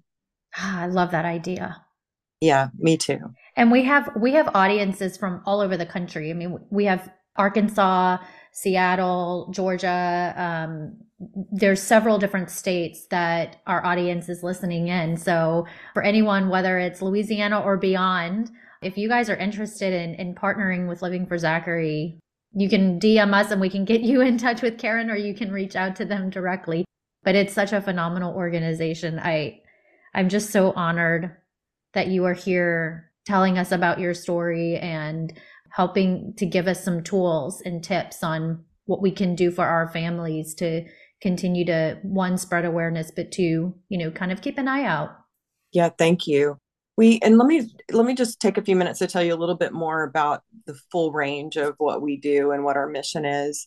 [0.56, 1.80] Ah, I love that idea.
[2.40, 3.20] Yeah, me too.
[3.56, 6.30] And we have we have audiences from all over the country.
[6.30, 8.18] I mean, we have Arkansas,
[8.56, 10.96] Seattle, Georgia, um,
[11.50, 15.16] there's several different states that our audience is listening in.
[15.16, 20.36] So for anyone, whether it's Louisiana or beyond, if you guys are interested in, in
[20.36, 22.20] partnering with Living for Zachary,
[22.52, 25.34] you can DM us and we can get you in touch with Karen or you
[25.34, 26.84] can reach out to them directly.
[27.24, 29.18] But it's such a phenomenal organization.
[29.18, 29.62] I
[30.14, 31.36] I'm just so honored
[31.94, 35.32] that you are here telling us about your story and
[35.74, 39.88] helping to give us some tools and tips on what we can do for our
[39.88, 40.84] families to
[41.20, 45.10] continue to one spread awareness but two you know kind of keep an eye out.
[45.72, 46.58] Yeah thank you.
[46.96, 49.36] We and let me let me just take a few minutes to tell you a
[49.36, 53.24] little bit more about the full range of what we do and what our mission
[53.24, 53.66] is.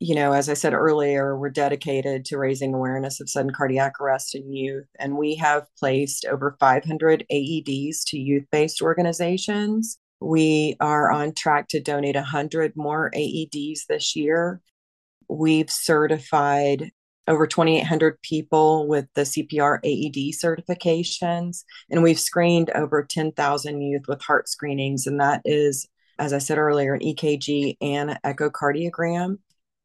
[0.00, 4.34] You know as i said earlier we're dedicated to raising awareness of sudden cardiac arrest
[4.34, 11.34] in youth and we have placed over 500 aeds to youth-based organizations we are on
[11.34, 14.60] track to donate 100 more aeds this year
[15.28, 16.90] We've certified
[17.26, 24.22] over 2,800 people with the CPR AED certifications, and we've screened over 10,000 youth with
[24.22, 25.06] heart screenings.
[25.06, 29.38] And that is, as I said earlier, an EKG and an echocardiogram.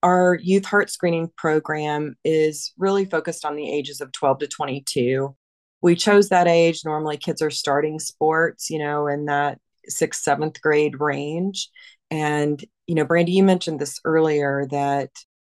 [0.04, 5.36] Our youth heart screening program is really focused on the ages of 12 to 22.
[5.82, 6.84] We chose that age.
[6.84, 11.70] Normally, kids are starting sports, you know, in that sixth, seventh grade range.
[12.12, 15.12] And, you know, Brandy, you mentioned this earlier that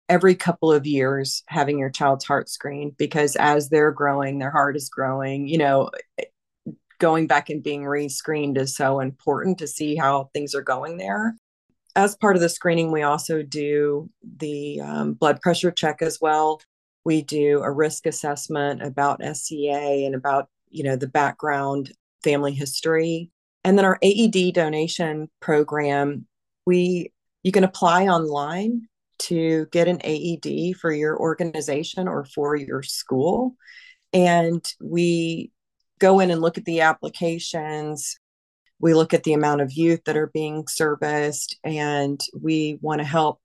[0.08, 4.76] every couple of years having your child's heart screened because as they're growing, their heart
[4.76, 5.90] is growing, you know,
[7.02, 11.34] going back and being re-screened is so important to see how things are going there.
[11.96, 16.62] As part of the screening, we also do the um, blood pressure check as well.
[17.04, 21.90] We do a risk assessment about SCA and about, you know, the background
[22.22, 23.31] family history.
[23.64, 26.26] And then our AED donation program,
[26.66, 32.82] we you can apply online to get an AED for your organization or for your
[32.82, 33.56] school.
[34.12, 35.52] And we
[35.98, 38.18] go in and look at the applications.
[38.80, 43.06] We look at the amount of youth that are being serviced, and we want to
[43.06, 43.40] help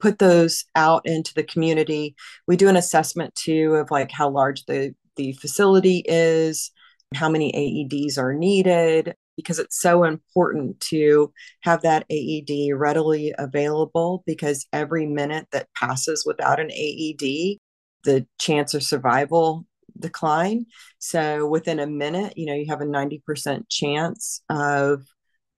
[0.00, 2.16] put those out into the community.
[2.48, 6.72] We do an assessment too of like how large the, the facility is,
[7.14, 14.22] how many AEDs are needed, because it's so important to have that AED readily available
[14.26, 17.58] because every minute that passes without an AED,
[18.04, 19.66] the chance of survival
[19.98, 20.66] decline.
[20.98, 25.02] So within a minute, you know, you have a 90% chance of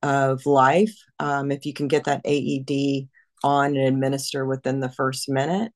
[0.03, 3.09] of life um, if you can get that AED
[3.43, 5.73] on and administer within the first minute.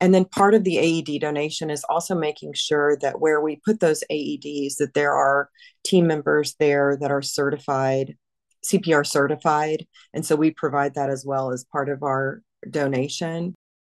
[0.00, 3.80] And then part of the AED donation is also making sure that where we put
[3.80, 5.50] those AEDs, that there are
[5.84, 8.16] team members there that are certified,
[8.64, 9.86] CPR certified.
[10.14, 13.54] And so we provide that as well as part of our donation.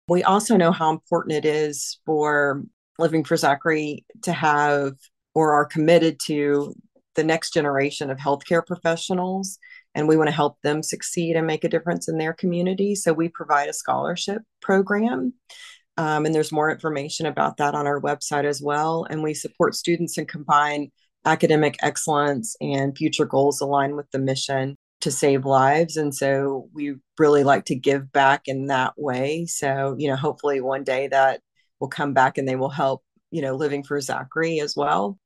[0.08, 2.64] We also know how important it is for
[2.98, 4.94] Living for Zachary to have
[5.34, 6.74] or are committed to
[7.14, 9.58] the next generation of healthcare professionals.
[9.94, 12.94] And we want to help them succeed and make a difference in their community.
[12.94, 15.34] So we provide a scholarship program
[15.96, 19.06] um, and there's more information about that on our website as well.
[19.08, 20.90] And we support students and combine
[21.24, 25.96] academic excellence and future goals align with the mission to save lives.
[25.96, 29.46] And so we really like to give back in that way.
[29.46, 31.40] So, you know, hopefully one day that
[31.80, 35.18] will come back and they will help you know, living for Zachary as well.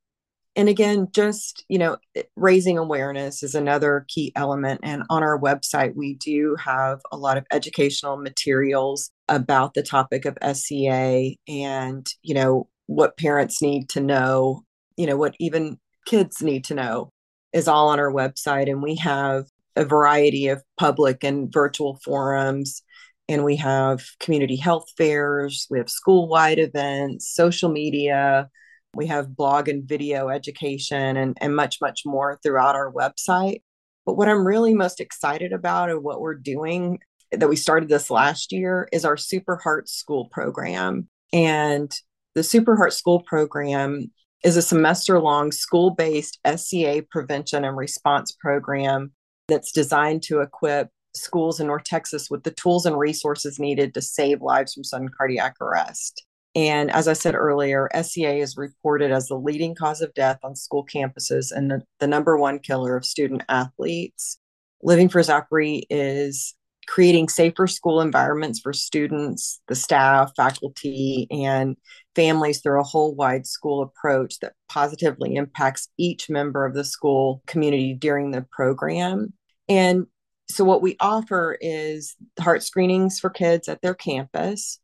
[0.54, 1.98] And again, just, you know,
[2.34, 4.80] raising awareness is another key element.
[4.82, 10.24] And on our website, we do have a lot of educational materials about the topic
[10.24, 14.62] of SCA and, you know, what parents need to know,
[14.96, 17.10] you know, what even kids need to know
[17.52, 18.70] is all on our website.
[18.70, 22.82] And we have a variety of public and virtual forums.
[23.28, 28.48] And we have community health fairs, we have school wide events, social media,
[28.94, 33.62] we have blog and video education, and, and much, much more throughout our website.
[34.04, 37.00] But what I'm really most excited about and what we're doing
[37.36, 41.08] that we started this last year is our Super Heart School program.
[41.32, 41.92] And
[42.34, 44.10] the Super Heart School program
[44.44, 49.12] is a semester long school based SCA prevention and response program
[49.48, 54.02] that's designed to equip schools in North Texas with the tools and resources needed to
[54.02, 56.24] save lives from sudden cardiac arrest.
[56.54, 60.56] And as I said earlier, SCA is reported as the leading cause of death on
[60.56, 64.38] school campuses and the, the number one killer of student athletes.
[64.82, 66.54] Living for Zachary is
[66.86, 71.76] creating safer school environments for students, the staff, faculty, and
[72.14, 77.42] families through a whole wide school approach that positively impacts each member of the school
[77.46, 79.32] community during the program.
[79.68, 80.06] And
[80.48, 84.78] so, what we offer is heart screenings for kids at their campus.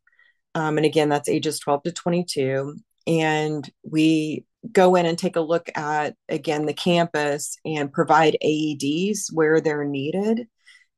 [0.55, 2.75] Um, and again, that's ages 12 to 22.
[3.07, 9.31] And we go in and take a look at, again, the campus and provide AEDs
[9.33, 10.47] where they're needed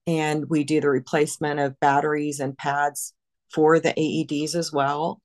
[0.08, 3.14] and we do the replacement of batteries and pads
[3.54, 5.22] for the AEDs as well.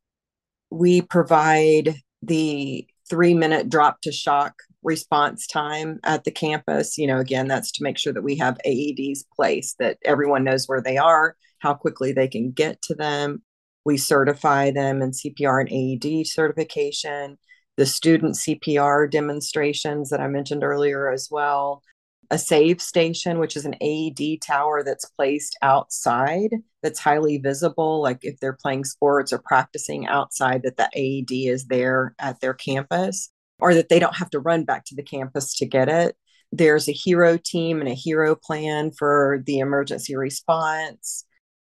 [0.70, 6.97] We provide the three minute drop to shock response time at the campus.
[6.97, 10.66] You know, again, that's to make sure that we have AEDs placed, that everyone knows
[10.66, 13.43] where they are, how quickly they can get to them.
[13.85, 17.39] We certify them in CPR and AED certification,
[17.76, 21.83] the student CPR demonstrations that I mentioned earlier as well
[22.31, 28.01] a save station, which is an AED tower that's placed outside that's highly visible.
[28.01, 32.55] Like if they're playing sports or practicing outside, that the AED is there at their
[32.55, 36.16] campus or that they don't have to run back to the campus to get it.
[36.53, 41.24] There's a hero team and a hero plan for the emergency response.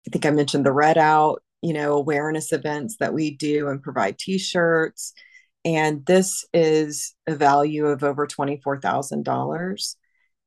[0.06, 3.82] I think I mentioned the Red Out, you know, awareness events that we do and
[3.82, 5.12] provide t shirts.
[5.64, 9.94] And this is a value of over $24,000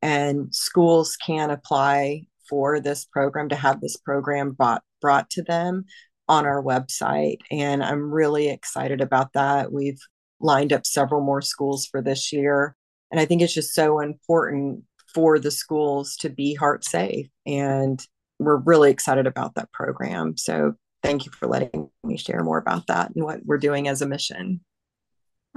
[0.08, 5.84] and schools can apply for this program to have this program brought brought to them
[6.30, 9.72] on our website and i'm really excited about that.
[9.72, 10.00] We've
[10.40, 12.76] lined up several more schools for this year
[13.12, 14.84] and i think it's just so important
[15.14, 18.06] for the schools to be heart safe and
[18.40, 20.38] we're really excited about that program.
[20.38, 24.02] So thank you for letting me share more about that and what we're doing as
[24.02, 24.62] a mission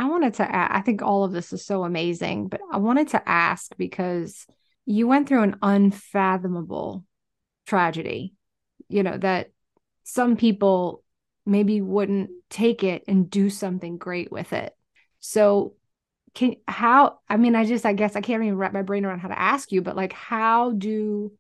[0.00, 3.08] I wanted to add, I think all of this is so amazing, but I wanted
[3.08, 4.46] to ask because
[4.86, 7.04] you went through an unfathomable
[7.66, 8.32] tragedy,
[8.88, 9.50] you know, that
[10.04, 11.04] some people
[11.44, 14.74] maybe wouldn't take it and do something great with it.
[15.18, 15.74] So,
[16.32, 19.18] can how, I mean, I just, I guess I can't even wrap my brain around
[19.18, 21.30] how to ask you, but like, how do,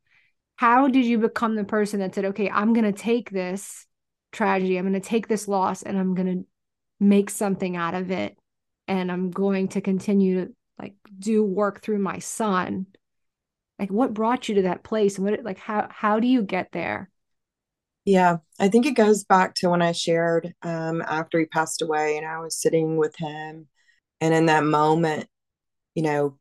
[0.56, 3.86] how did you become the person that said, okay, I'm going to take this
[4.32, 6.46] tragedy, I'm going to take this loss and I'm going to
[7.02, 8.36] make something out of it
[8.90, 12.86] and I'm going to continue to like do work through my son.
[13.78, 16.72] Like what brought you to that place and what like how how do you get
[16.72, 17.08] there?
[18.04, 22.16] Yeah, I think it goes back to when I shared um, after he passed away
[22.16, 23.68] and I was sitting with him.
[24.20, 25.28] And in that moment,
[25.94, 26.36] you know,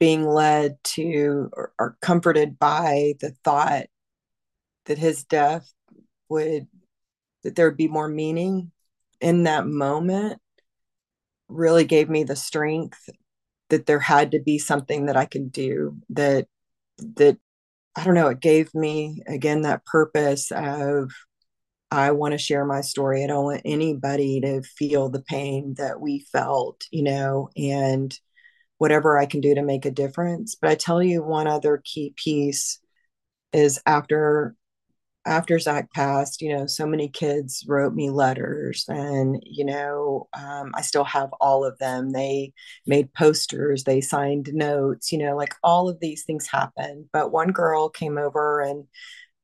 [0.00, 3.86] being led to or, or comforted by the thought
[4.86, 5.72] that his death
[6.28, 6.66] would,
[7.44, 8.72] that there would be more meaning
[9.20, 10.40] in that moment
[11.50, 13.08] really gave me the strength
[13.68, 16.46] that there had to be something that I could do that
[16.98, 17.38] that
[17.96, 21.10] I don't know, it gave me again that purpose of
[21.90, 23.24] I want to share my story.
[23.24, 28.16] I don't want anybody to feel the pain that we felt, you know, and
[28.78, 30.54] whatever I can do to make a difference.
[30.54, 32.78] But I tell you one other key piece
[33.52, 34.54] is after
[35.26, 40.72] after Zach passed, you know, so many kids wrote me letters, and you know, um,
[40.74, 42.12] I still have all of them.
[42.12, 42.52] They
[42.86, 47.06] made posters, they signed notes, you know, like all of these things happened.
[47.12, 48.86] But one girl came over, and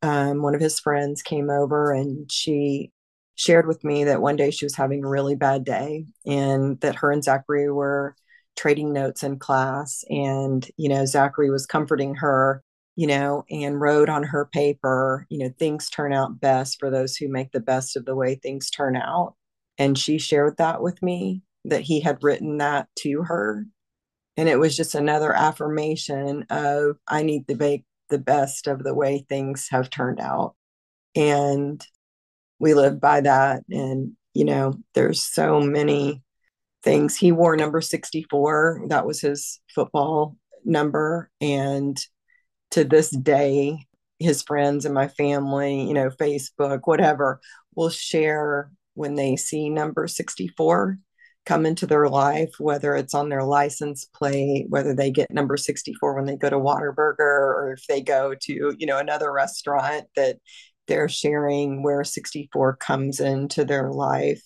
[0.03, 2.93] um, one of his friends came over, and she
[3.35, 6.97] shared with me that one day she was having a really bad day, and that
[6.97, 8.17] her and Zachary were
[8.57, 12.63] trading notes in class, and you know, Zachary was comforting her
[12.97, 17.15] you know, and wrote on her paper, you know, things turn out best for those
[17.15, 19.35] who make the best of the way things turn out.
[19.79, 23.67] And she shared that with me that he had written that to her.
[24.39, 28.95] And it was just another affirmation of I need to make the best of the
[28.95, 30.55] way things have turned out.
[31.15, 31.85] And
[32.59, 33.65] we live by that.
[33.71, 36.23] And, you know, there's so many
[36.83, 37.17] things.
[37.17, 41.31] He wore number 64, that was his football number.
[41.41, 41.99] And
[42.77, 43.87] to this day,
[44.19, 47.41] his friends and my family, you know, Facebook, whatever,
[47.75, 50.99] will share when they see number 64
[51.47, 56.17] come into their life, whether it's on their license plate, whether they get number 64
[56.17, 60.37] when they go to Whataburger, or if they go to, you know, another restaurant that
[60.87, 64.45] they're sharing where 64 comes into their life.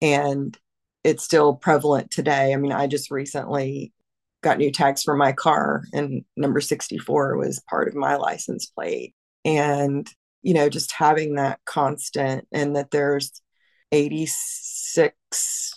[0.00, 0.56] And
[1.04, 2.54] it's still prevalent today.
[2.54, 3.92] I mean, I just recently
[4.42, 9.14] got new tags for my car and number 64 was part of my license plate.
[9.44, 10.08] And,
[10.42, 13.42] you know, just having that constant and that there's
[13.92, 15.74] 86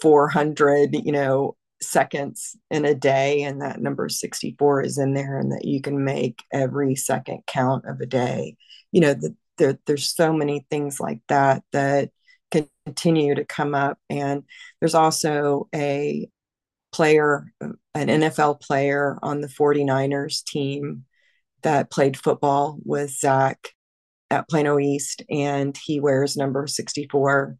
[0.00, 5.52] 400 you know seconds in a day and that number 64 is in there and
[5.52, 8.56] that you can make every second count of a day
[8.90, 12.10] you know the, the, there's so many things like that that
[12.50, 14.42] continue to come up and
[14.80, 16.28] there's also a
[16.98, 21.04] player an nfl player on the 49ers team
[21.62, 23.68] that played football with zach
[24.30, 27.56] at plano east and he wears number 64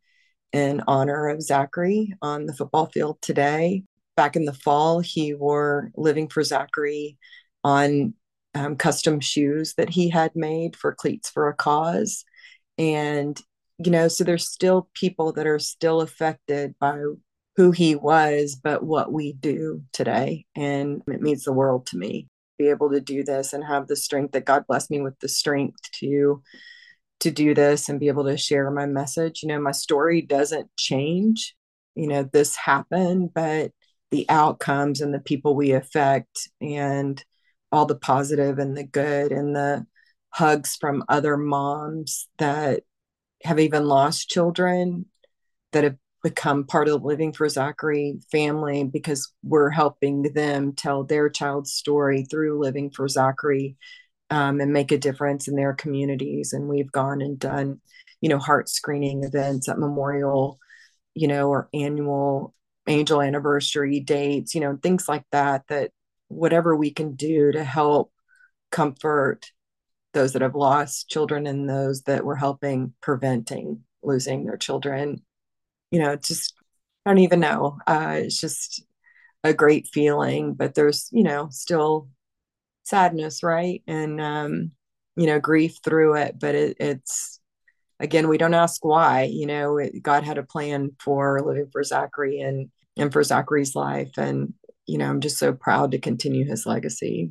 [0.53, 3.85] in honor of Zachary on the football field today.
[4.17, 7.19] Back in the fall, he wore Living for Zachary
[7.63, 8.15] on
[8.55, 12.25] um, custom shoes that he had made for Cleats for a Cause.
[12.77, 13.41] And,
[13.79, 17.03] you know, so there's still people that are still affected by
[17.59, 20.47] who he was, but what we do today.
[20.55, 23.97] And it means the world to me be able to do this and have the
[23.97, 26.41] strength that God blessed me with the strength to
[27.19, 29.43] to do this and be able to share my message.
[29.43, 31.57] You know, my story doesn't change.
[31.97, 33.73] You know, this happened, but
[34.13, 37.23] the outcomes and the people we affect and
[37.73, 39.85] all the positive and the good and the
[40.31, 42.85] hugs from other moms that
[43.43, 45.07] have even lost children
[45.73, 45.97] that have
[46.29, 51.73] become part of the Living for Zachary family because we're helping them tell their child's
[51.73, 53.77] story through Living for Zachary
[54.31, 56.53] um, and make a difference in their communities.
[56.53, 57.81] And we've gone and done,
[58.21, 60.59] you know, heart screening events at Memorial,
[61.15, 62.55] you know, or annual
[62.87, 65.93] angel anniversary dates, you know, things like that, that
[66.29, 68.13] whatever we can do to help
[68.71, 69.51] comfort
[70.13, 75.23] those that have lost children and those that we're helping preventing losing their children.
[75.91, 76.55] You know, just,
[77.07, 77.79] I don't even know.
[77.87, 78.85] Uh, it's just
[79.45, 82.09] a great feeling, but there's, you know, still
[82.89, 83.83] sadness, right?
[83.87, 84.73] And um,
[85.17, 86.37] you know, grief through it.
[86.41, 87.41] But it, it's
[88.01, 89.25] again, we don't ask why.
[89.25, 93.77] You know, it, God had a plan for living for Zachary and and for Zachary's
[93.77, 94.55] life, and
[94.87, 97.31] you know, I'm just so proud to continue his legacy.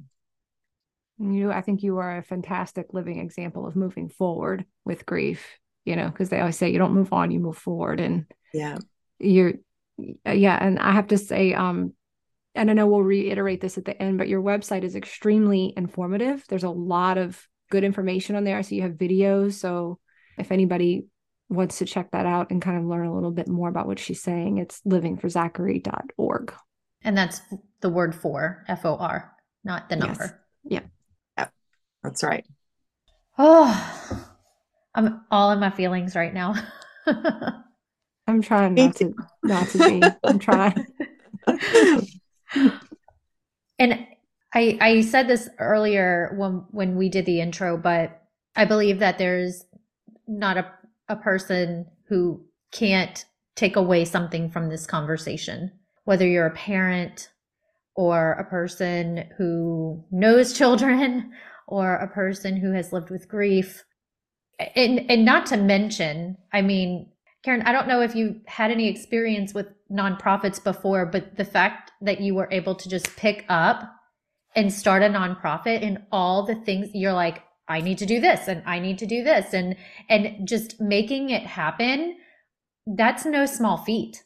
[1.20, 5.46] You, I think you are a fantastic living example of moving forward with grief.
[5.84, 8.78] You know, because they always say you don't move on, you move forward, and yeah,
[9.20, 9.54] you're
[10.26, 11.94] yeah and i have to say um
[12.58, 16.44] and I know we'll reiterate this at the end, but your website is extremely informative.
[16.50, 18.62] There's a lot of good information on there.
[18.64, 19.54] So you have videos.
[19.54, 20.00] So
[20.38, 21.06] if anybody
[21.50, 24.00] wants to check that out and kind of learn a little bit more about what
[24.00, 26.54] she's saying, it's livingforzachary.org.
[27.04, 27.42] And that's
[27.82, 29.32] the word for F O R,
[29.64, 30.24] not the number.
[30.24, 30.34] Yes.
[30.64, 30.80] Yeah.
[31.38, 31.48] yeah.
[32.04, 32.46] That's right.
[33.38, 34.26] Oh,
[34.96, 36.56] I'm all in my feelings right now.
[38.28, 40.04] I'm trying not to not to be.
[40.24, 40.86] I'm trying.
[43.80, 44.08] and
[44.54, 48.22] I I said this earlier when when we did the intro, but
[48.56, 49.66] I believe that there's
[50.28, 50.72] not a
[51.08, 53.26] a person who can't
[53.56, 55.72] take away something from this conversation,
[56.04, 57.30] whether you're a parent
[57.96, 61.32] or a person who knows children
[61.68, 63.84] or a person who has lived with grief.
[64.76, 67.10] And and not to mention, I mean,
[67.48, 71.94] Karen, I don't know if you had any experience with nonprofits before, but the fact
[72.02, 73.90] that you were able to just pick up
[74.54, 78.50] and start a nonprofit and all the things you're like, I need to do this
[78.50, 79.78] and I need to do this and
[80.10, 82.18] and just making it happen,
[82.86, 84.26] that's no small feat.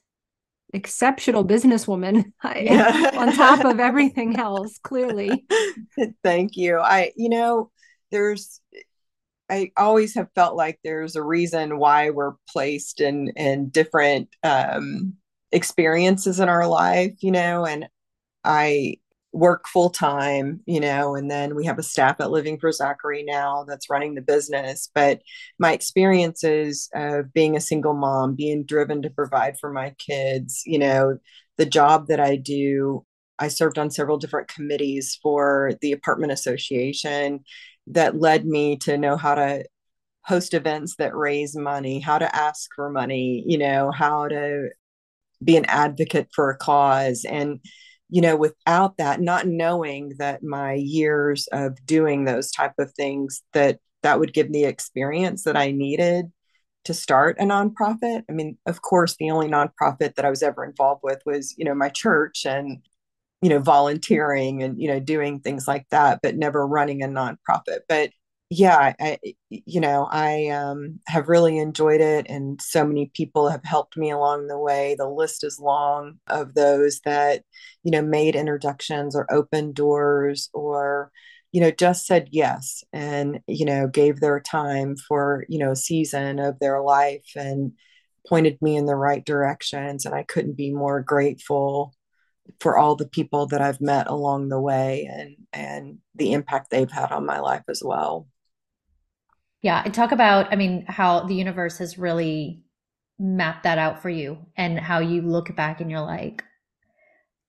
[0.73, 3.11] Exceptional businesswoman yeah.
[3.13, 5.45] on top of everything else, clearly.
[6.23, 6.79] Thank you.
[6.79, 7.69] I you know,
[8.09, 8.61] there's
[9.51, 15.15] I always have felt like there's a reason why we're placed in in different um,
[15.51, 17.89] experiences in our life, you know, and
[18.45, 18.95] I
[19.33, 23.23] work full time, you know, and then we have a staff at Living for Zachary
[23.23, 24.89] now that's running the business.
[24.95, 25.21] But
[25.59, 30.79] my experiences of being a single mom, being driven to provide for my kids, you
[30.79, 31.17] know,
[31.57, 33.05] the job that I do,
[33.37, 37.43] I served on several different committees for the apartment association
[37.87, 39.65] that led me to know how to
[40.23, 44.69] host events that raise money, how to ask for money, you know, how to
[45.43, 47.25] be an advocate for a cause.
[47.27, 47.59] And,
[48.09, 53.41] you know, without that, not knowing that my years of doing those type of things,
[53.53, 56.31] that that would give me experience that I needed
[56.83, 58.23] to start a nonprofit.
[58.29, 61.65] I mean, of course, the only nonprofit that I was ever involved with was, you
[61.65, 62.81] know, my church and,
[63.41, 67.79] you know, volunteering and, you know, doing things like that, but never running a nonprofit.
[67.89, 68.11] But
[68.53, 69.17] yeah, I,
[69.49, 74.11] you know, I um, have really enjoyed it, and so many people have helped me
[74.11, 74.95] along the way.
[74.97, 77.43] The list is long of those that,
[77.83, 81.11] you know, made introductions or opened doors or,
[81.53, 85.75] you know, just said yes and, you know, gave their time for, you know, a
[85.77, 87.71] season of their life and
[88.27, 90.05] pointed me in the right directions.
[90.05, 91.93] And I couldn't be more grateful
[92.59, 96.91] for all the people that I've met along the way and and the impact they've
[96.91, 98.27] had on my life as well.
[99.61, 102.63] Yeah, and talk about, I mean, how the universe has really
[103.19, 106.43] mapped that out for you and how you look back and you're like,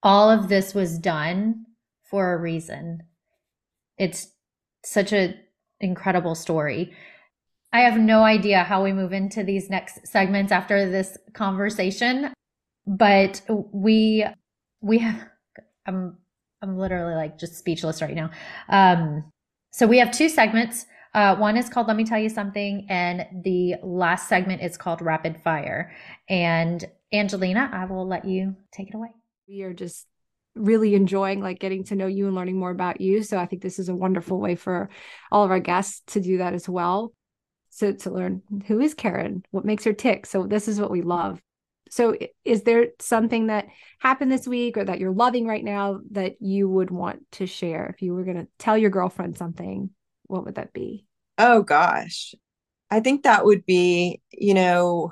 [0.03, 1.65] all of this was done
[2.03, 3.03] for a reason.
[3.97, 4.27] It's
[4.85, 5.39] such an
[5.79, 6.93] incredible story.
[7.71, 12.31] I have no idea how we move into these next segments after this conversation,
[12.85, 14.23] but we
[14.83, 15.27] we have
[15.87, 16.17] I'm
[16.61, 18.29] I'm literally like just speechless right now.
[18.69, 19.31] Um
[19.71, 20.85] so we have two segments.
[21.15, 25.01] Uh, one is called Let Me Tell You Something, and the last segment is called
[25.01, 25.91] Rapid Fire.
[26.27, 29.09] And Angelina, I will let you take it away.
[29.47, 30.07] We are just
[30.55, 33.23] really enjoying like getting to know you and learning more about you.
[33.23, 34.89] So I think this is a wonderful way for
[35.31, 37.13] all of our guests to do that as well.
[37.69, 40.27] So to learn who is Karen, what makes her tick.
[40.27, 41.41] So this is what we love.
[41.93, 43.67] So is there something that
[43.99, 47.85] happened this week or that you're loving right now that you would want to share
[47.85, 49.91] if you were going to tell your girlfriend something
[50.23, 51.05] what would that be?
[51.37, 52.33] Oh gosh.
[52.89, 55.11] I think that would be, you know,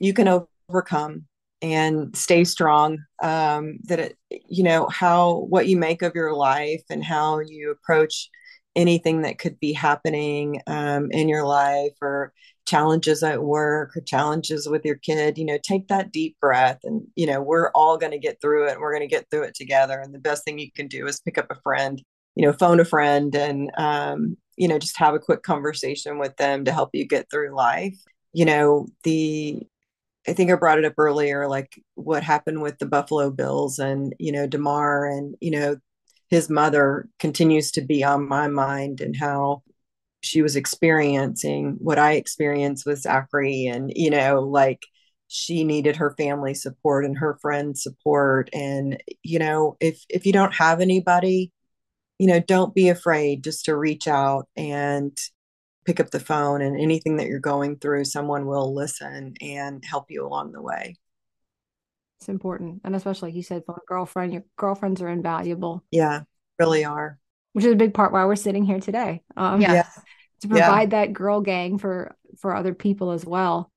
[0.00, 1.26] you can overcome
[1.60, 2.98] and stay strong.
[3.22, 7.70] Um, that it, you know, how what you make of your life and how you
[7.70, 8.28] approach
[8.74, 12.32] anything that could be happening um, in your life or
[12.66, 17.02] challenges at work or challenges with your kid you know take that deep breath and
[17.16, 19.42] you know we're all going to get through it and we're going to get through
[19.42, 22.02] it together and the best thing you can do is pick up a friend
[22.34, 26.36] you know, phone a friend and, um, you know, just have a quick conversation with
[26.36, 27.98] them to help you get through life.
[28.32, 29.62] You know, the,
[30.26, 34.14] I think I brought it up earlier, like what happened with the Buffalo Bills and,
[34.18, 35.76] you know, Damar and, you know,
[36.28, 39.62] his mother continues to be on my mind and how
[40.22, 44.86] she was experiencing what I experienced with Zachary and, you know, like
[45.28, 48.50] she needed her family support and her friend support.
[48.52, 51.52] And, you know, if if you don't have anybody
[52.22, 55.16] you know, don't be afraid just to reach out and
[55.84, 60.06] pick up the phone and anything that you're going through, someone will listen and help
[60.08, 60.94] you along the way.
[62.20, 62.82] It's important.
[62.84, 65.82] And especially like you said, phone girlfriend, your girlfriends are invaluable.
[65.90, 66.20] Yeah,
[66.60, 67.18] really are.
[67.52, 69.22] Which is a big part why we're sitting here today.
[69.36, 69.72] Um, yes.
[69.72, 70.02] Yeah.
[70.40, 71.04] To provide yeah.
[71.04, 73.70] that girl gang for for other people as well.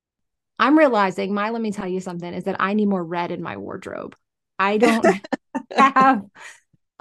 [0.57, 3.41] I'm realizing my let me tell you something is that I need more red in
[3.41, 4.15] my wardrobe.
[4.57, 5.05] I don't
[5.75, 6.23] have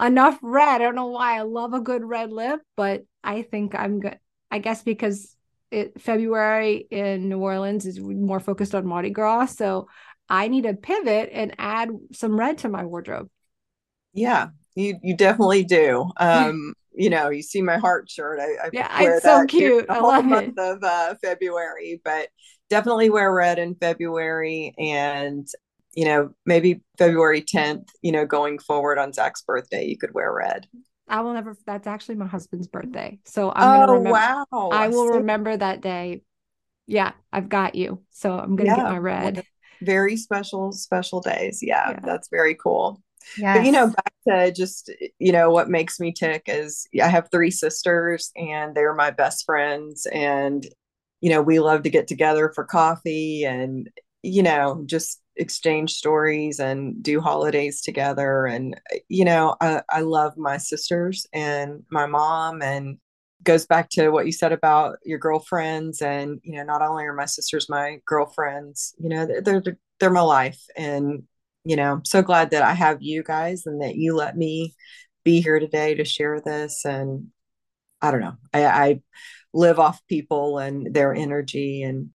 [0.01, 0.77] enough red.
[0.77, 4.19] I don't know why I love a good red lip, but I think I'm good.
[4.51, 5.37] I guess because
[5.71, 9.89] it February in New Orleans is more focused on Mardi Gras, so
[10.29, 13.29] I need to pivot and add some red to my wardrobe.
[14.13, 16.11] Yeah, you you definitely do.
[16.21, 18.39] Um, you know, you see my heart shirt.
[18.39, 19.87] I, I yeah, it's so cute.
[19.89, 20.61] I love month it.
[20.61, 22.29] of uh, February, but
[22.71, 25.49] definitely wear red in February and
[25.97, 30.33] you know, maybe February 10th, you know, going forward on Zach's birthday, you could wear
[30.33, 30.67] red.
[31.09, 33.19] I will never, that's actually my husband's birthday.
[33.25, 34.47] So I'm oh, to wow.
[34.73, 36.23] I will so, remember that day.
[36.87, 38.03] Yeah, I've got you.
[38.11, 39.45] So I'm going to yeah, get my red.
[39.83, 41.61] Very special, special days.
[41.63, 42.01] Yeah, yeah.
[42.03, 43.03] that's very cool.
[43.37, 43.59] Yes.
[43.59, 47.29] But you know, back to just you know what makes me tick is I have
[47.31, 50.67] three sisters and they're my best friends and
[51.21, 53.89] you know we love to get together for coffee and
[54.23, 60.37] you know just exchange stories and do holidays together and you know I, I love
[60.37, 62.99] my sisters and my mom and
[63.43, 67.13] goes back to what you said about your girlfriends and you know not only are
[67.13, 71.25] my sisters my girlfriends you know they're they're, they're my life and
[71.65, 74.75] you know I'm so glad that I have you guys and that you let me
[75.25, 76.85] be here today to share this.
[76.85, 77.29] And
[78.03, 79.01] I don't know, I, I
[79.53, 82.11] live off people and their energy, and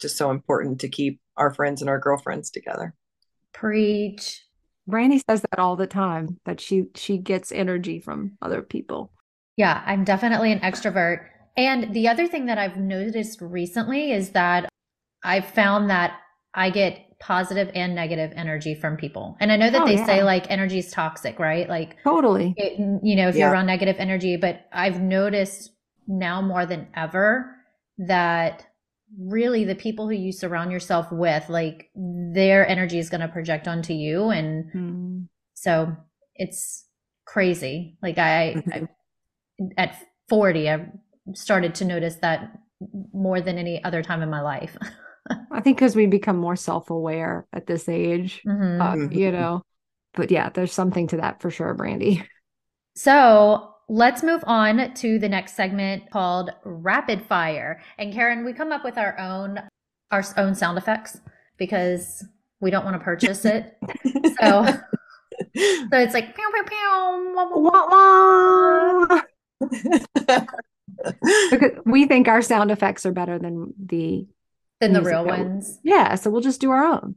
[0.00, 2.94] just so important to keep our friends and our girlfriends together.
[3.52, 4.44] Preach.
[4.86, 9.12] Brandy says that all the time that she she gets energy from other people.
[9.56, 11.26] Yeah, I'm definitely an extrovert.
[11.56, 14.68] And the other thing that I've noticed recently is that
[15.22, 16.18] I've found that
[16.52, 19.36] I get positive and negative energy from people.
[19.40, 20.06] And I know that Oh, they yeah.
[20.06, 21.68] say like energy is toxic, right?
[21.68, 22.54] Like, Totally.
[22.56, 23.44] it, you know, if Yeah.
[23.44, 25.72] you're around negative energy, but I've noticed
[26.06, 27.54] now more than ever
[27.98, 28.66] that
[29.18, 33.68] really the people who you surround yourself with, like their energy is going to project
[33.68, 34.30] onto you.
[34.30, 35.28] And Mm.
[35.54, 35.96] so
[36.34, 36.86] it's
[37.24, 37.96] crazy.
[38.02, 38.88] Like I, I
[39.78, 39.96] at
[40.28, 40.86] 40, I
[41.34, 42.58] started to notice that
[43.12, 44.76] more than any other time in my life.
[45.54, 48.80] I think because we become more self-aware at this age, Mhm.
[48.80, 49.62] uh, you know.
[50.14, 52.22] But yeah, there's something to that for sure, Brandy.
[52.96, 57.80] So let's move on to the next segment called rapid fire.
[57.98, 59.60] And Karen, we come up with our own
[60.10, 61.18] our own sound effects
[61.56, 62.24] because
[62.60, 63.76] we don't want to purchase it.
[64.40, 64.64] So
[65.56, 67.34] so it's like pew pew pew.
[67.56, 69.20] Wah, wah.
[71.50, 74.26] because we think our sound effects are better than the
[74.80, 75.78] Than the real that we- ones.
[75.82, 76.14] yeah.
[76.16, 77.16] So we'll just do our own.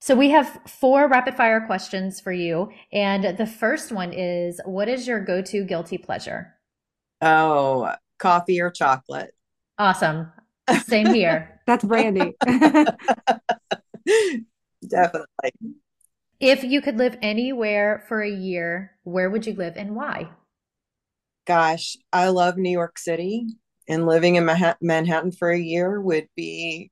[0.00, 2.70] So we have four rapid fire questions for you.
[2.92, 6.54] And the first one is what is your go-to guilty pleasure?
[7.20, 9.34] oh, coffee or chocolate?
[9.78, 10.30] Awesome.
[10.86, 11.60] Same here.
[11.66, 12.34] That's Brandy.
[14.86, 15.52] Definitely.
[16.40, 20.28] If you could live anywhere for a year, where would you live and why?
[21.46, 23.46] Gosh, I love New York City,
[23.88, 24.44] and living in
[24.80, 26.90] Manhattan for a year would be.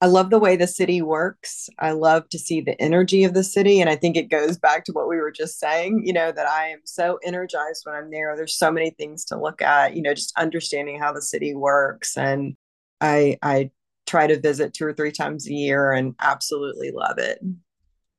[0.00, 1.68] I love the way the city works.
[1.80, 3.80] I love to see the energy of the city.
[3.80, 6.46] And I think it goes back to what we were just saying, you know, that
[6.46, 8.36] I am so energized when I'm there.
[8.36, 12.16] There's so many things to look at, you know, just understanding how the city works.
[12.16, 12.56] And
[13.00, 13.70] I I
[14.06, 17.40] try to visit two or three times a year and absolutely love it.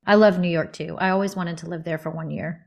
[0.06, 0.98] I love New York too.
[1.00, 2.66] I always wanted to live there for one year.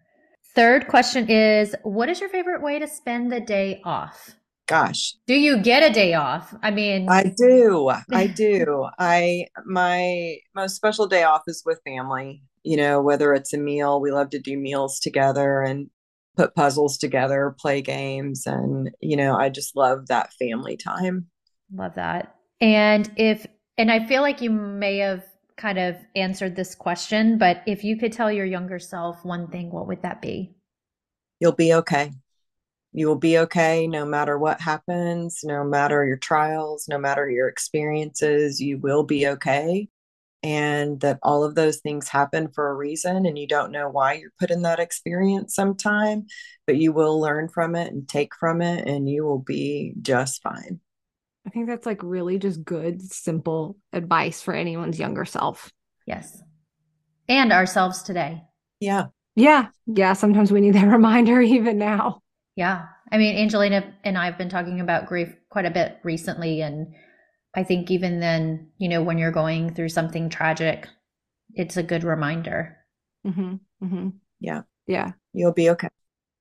[0.55, 4.37] Third question is What is your favorite way to spend the day off?
[4.69, 6.55] Gosh, Do you get a day off?
[6.63, 7.91] I mean, I do.
[8.13, 8.89] I do.
[8.99, 12.43] I my most special day off is with family.
[12.63, 15.91] You know, whether it's a meal, we love to do meals together and
[16.37, 21.27] put puzzles together, play games, and you know, I just love that family time.
[21.73, 22.37] love that.
[22.61, 23.47] And if,
[23.77, 25.25] and I feel like you may have
[25.57, 29.71] kind of answered this question, but if you could tell your younger self one thing,
[29.71, 30.55] what would that be?
[31.41, 32.13] You'll be okay.
[32.93, 37.49] You will be okay no matter what happens, no matter your trials, no matter your
[37.49, 39.89] experiences, you will be okay.
[40.43, 44.15] And that all of those things happen for a reason, and you don't know why
[44.15, 46.27] you're put in that experience sometime,
[46.67, 50.43] but you will learn from it and take from it, and you will be just
[50.43, 50.81] fine.
[51.47, 55.73] I think that's like really just good, simple advice for anyone's younger self.
[56.07, 56.43] Yes.
[57.29, 58.43] And ourselves today.
[58.81, 59.07] Yeah.
[59.35, 59.69] Yeah.
[59.87, 60.13] Yeah.
[60.13, 62.22] Sometimes we need that reminder even now.
[62.57, 62.87] Yeah.
[63.11, 66.61] I mean, Angelina and I have been talking about grief quite a bit recently.
[66.63, 66.95] And
[67.55, 70.89] I think even then, you know, when you're going through something tragic,
[71.55, 72.79] it's a good reminder.
[73.25, 74.09] hmm hmm
[74.41, 74.63] Yeah.
[74.87, 75.13] Yeah.
[75.33, 75.89] You'll be okay.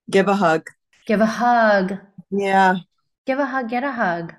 [0.09, 0.67] Give a hug.
[1.05, 1.97] Give a hug.
[2.29, 2.75] Yeah.
[3.25, 3.69] Give a hug.
[3.69, 4.33] Get a hug.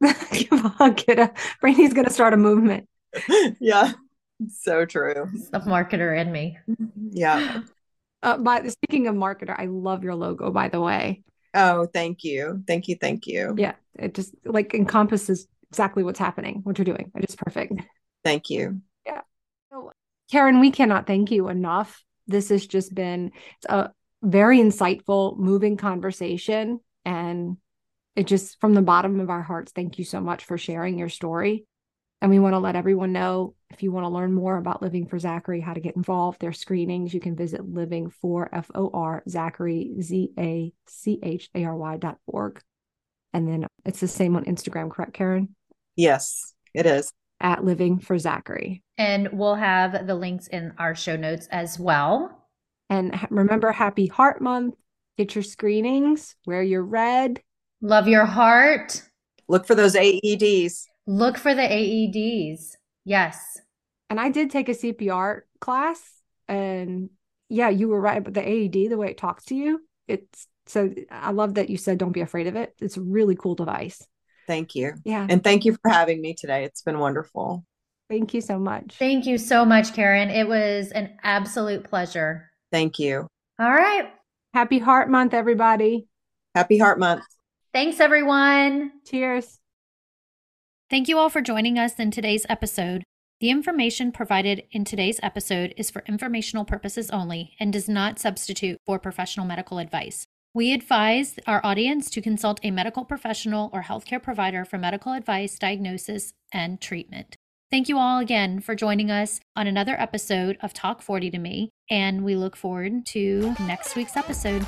[0.32, 2.88] Give a hug, get a Brandy's gonna start a movement.
[3.60, 3.92] yeah.
[4.48, 5.28] So true.
[5.34, 6.58] It's the marketer in me.
[7.10, 7.62] Yeah.
[8.22, 11.22] Uh, by speaking of marketer, I love your logo, by the way.
[11.54, 12.62] Oh, thank you.
[12.66, 12.96] Thank you.
[13.00, 13.54] Thank you.
[13.56, 17.10] Yeah, it just like encompasses exactly what's happening, what you're doing.
[17.14, 17.80] It is perfect.
[18.24, 18.80] Thank you.
[19.06, 19.20] Yeah.
[19.70, 19.92] So,
[20.30, 22.02] Karen, we cannot thank you enough.
[22.26, 23.32] This has just been
[23.68, 23.90] a
[24.22, 26.80] very insightful, moving conversation.
[27.04, 27.56] And
[28.16, 31.08] it just from the bottom of our hearts, thank you so much for sharing your
[31.08, 31.64] story.
[32.20, 35.06] And we want to let everyone know if you want to learn more about Living
[35.06, 38.90] for Zachary, how to get involved, their screenings, you can visit living for F O
[38.92, 42.60] R Zachary Z A C H A R Y dot org.
[43.32, 45.54] And then it's the same on Instagram, correct, Karen?
[45.96, 47.12] Yes, it is.
[47.40, 48.82] At Living for Zachary.
[48.96, 52.46] And we'll have the links in our show notes as well.
[52.90, 54.74] And remember, Happy Heart Month.
[55.18, 57.40] Get your screenings, wear your red.
[57.80, 59.02] Love your heart.
[59.48, 60.86] Look for those AEDs.
[61.08, 62.76] Look for the AEDs.
[63.06, 63.58] Yes.
[64.10, 66.02] And I did take a CPR class.
[66.46, 67.08] And
[67.48, 69.80] yeah, you were right about the AED, the way it talks to you.
[70.06, 72.74] It's so I love that you said don't be afraid of it.
[72.78, 74.06] It's a really cool device.
[74.46, 74.92] Thank you.
[75.04, 75.26] Yeah.
[75.28, 76.64] And thank you for having me today.
[76.64, 77.64] It's been wonderful.
[78.10, 78.96] Thank you so much.
[78.98, 80.28] Thank you so much, Karen.
[80.28, 82.50] It was an absolute pleasure.
[82.70, 83.26] Thank you.
[83.58, 84.10] All right.
[84.52, 86.06] Happy Heart Month, everybody.
[86.54, 87.24] Happy Heart Month.
[87.72, 88.92] Thanks, everyone.
[89.06, 89.57] Cheers.
[90.90, 93.04] Thank you all for joining us in today's episode.
[93.40, 98.78] The information provided in today's episode is for informational purposes only and does not substitute
[98.86, 100.24] for professional medical advice.
[100.54, 105.58] We advise our audience to consult a medical professional or healthcare provider for medical advice,
[105.58, 107.36] diagnosis, and treatment.
[107.70, 111.68] Thank you all again for joining us on another episode of Talk 40 to Me,
[111.90, 114.66] and we look forward to next week's episode.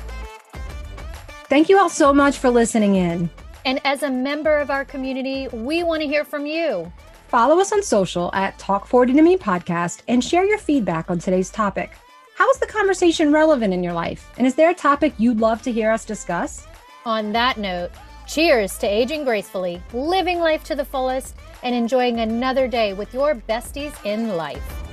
[1.49, 3.31] Thank you all so much for listening in.
[3.65, 6.91] And as a member of our community, we want to hear from you.
[7.27, 11.19] Follow us on social at Talk 40 to Me podcast and share your feedback on
[11.19, 11.91] today's topic.
[12.35, 14.31] How is the conversation relevant in your life?
[14.37, 16.65] And is there a topic you'd love to hear us discuss?
[17.05, 17.91] On that note,
[18.27, 23.35] cheers to aging gracefully, living life to the fullest, and enjoying another day with your
[23.35, 24.90] besties in life.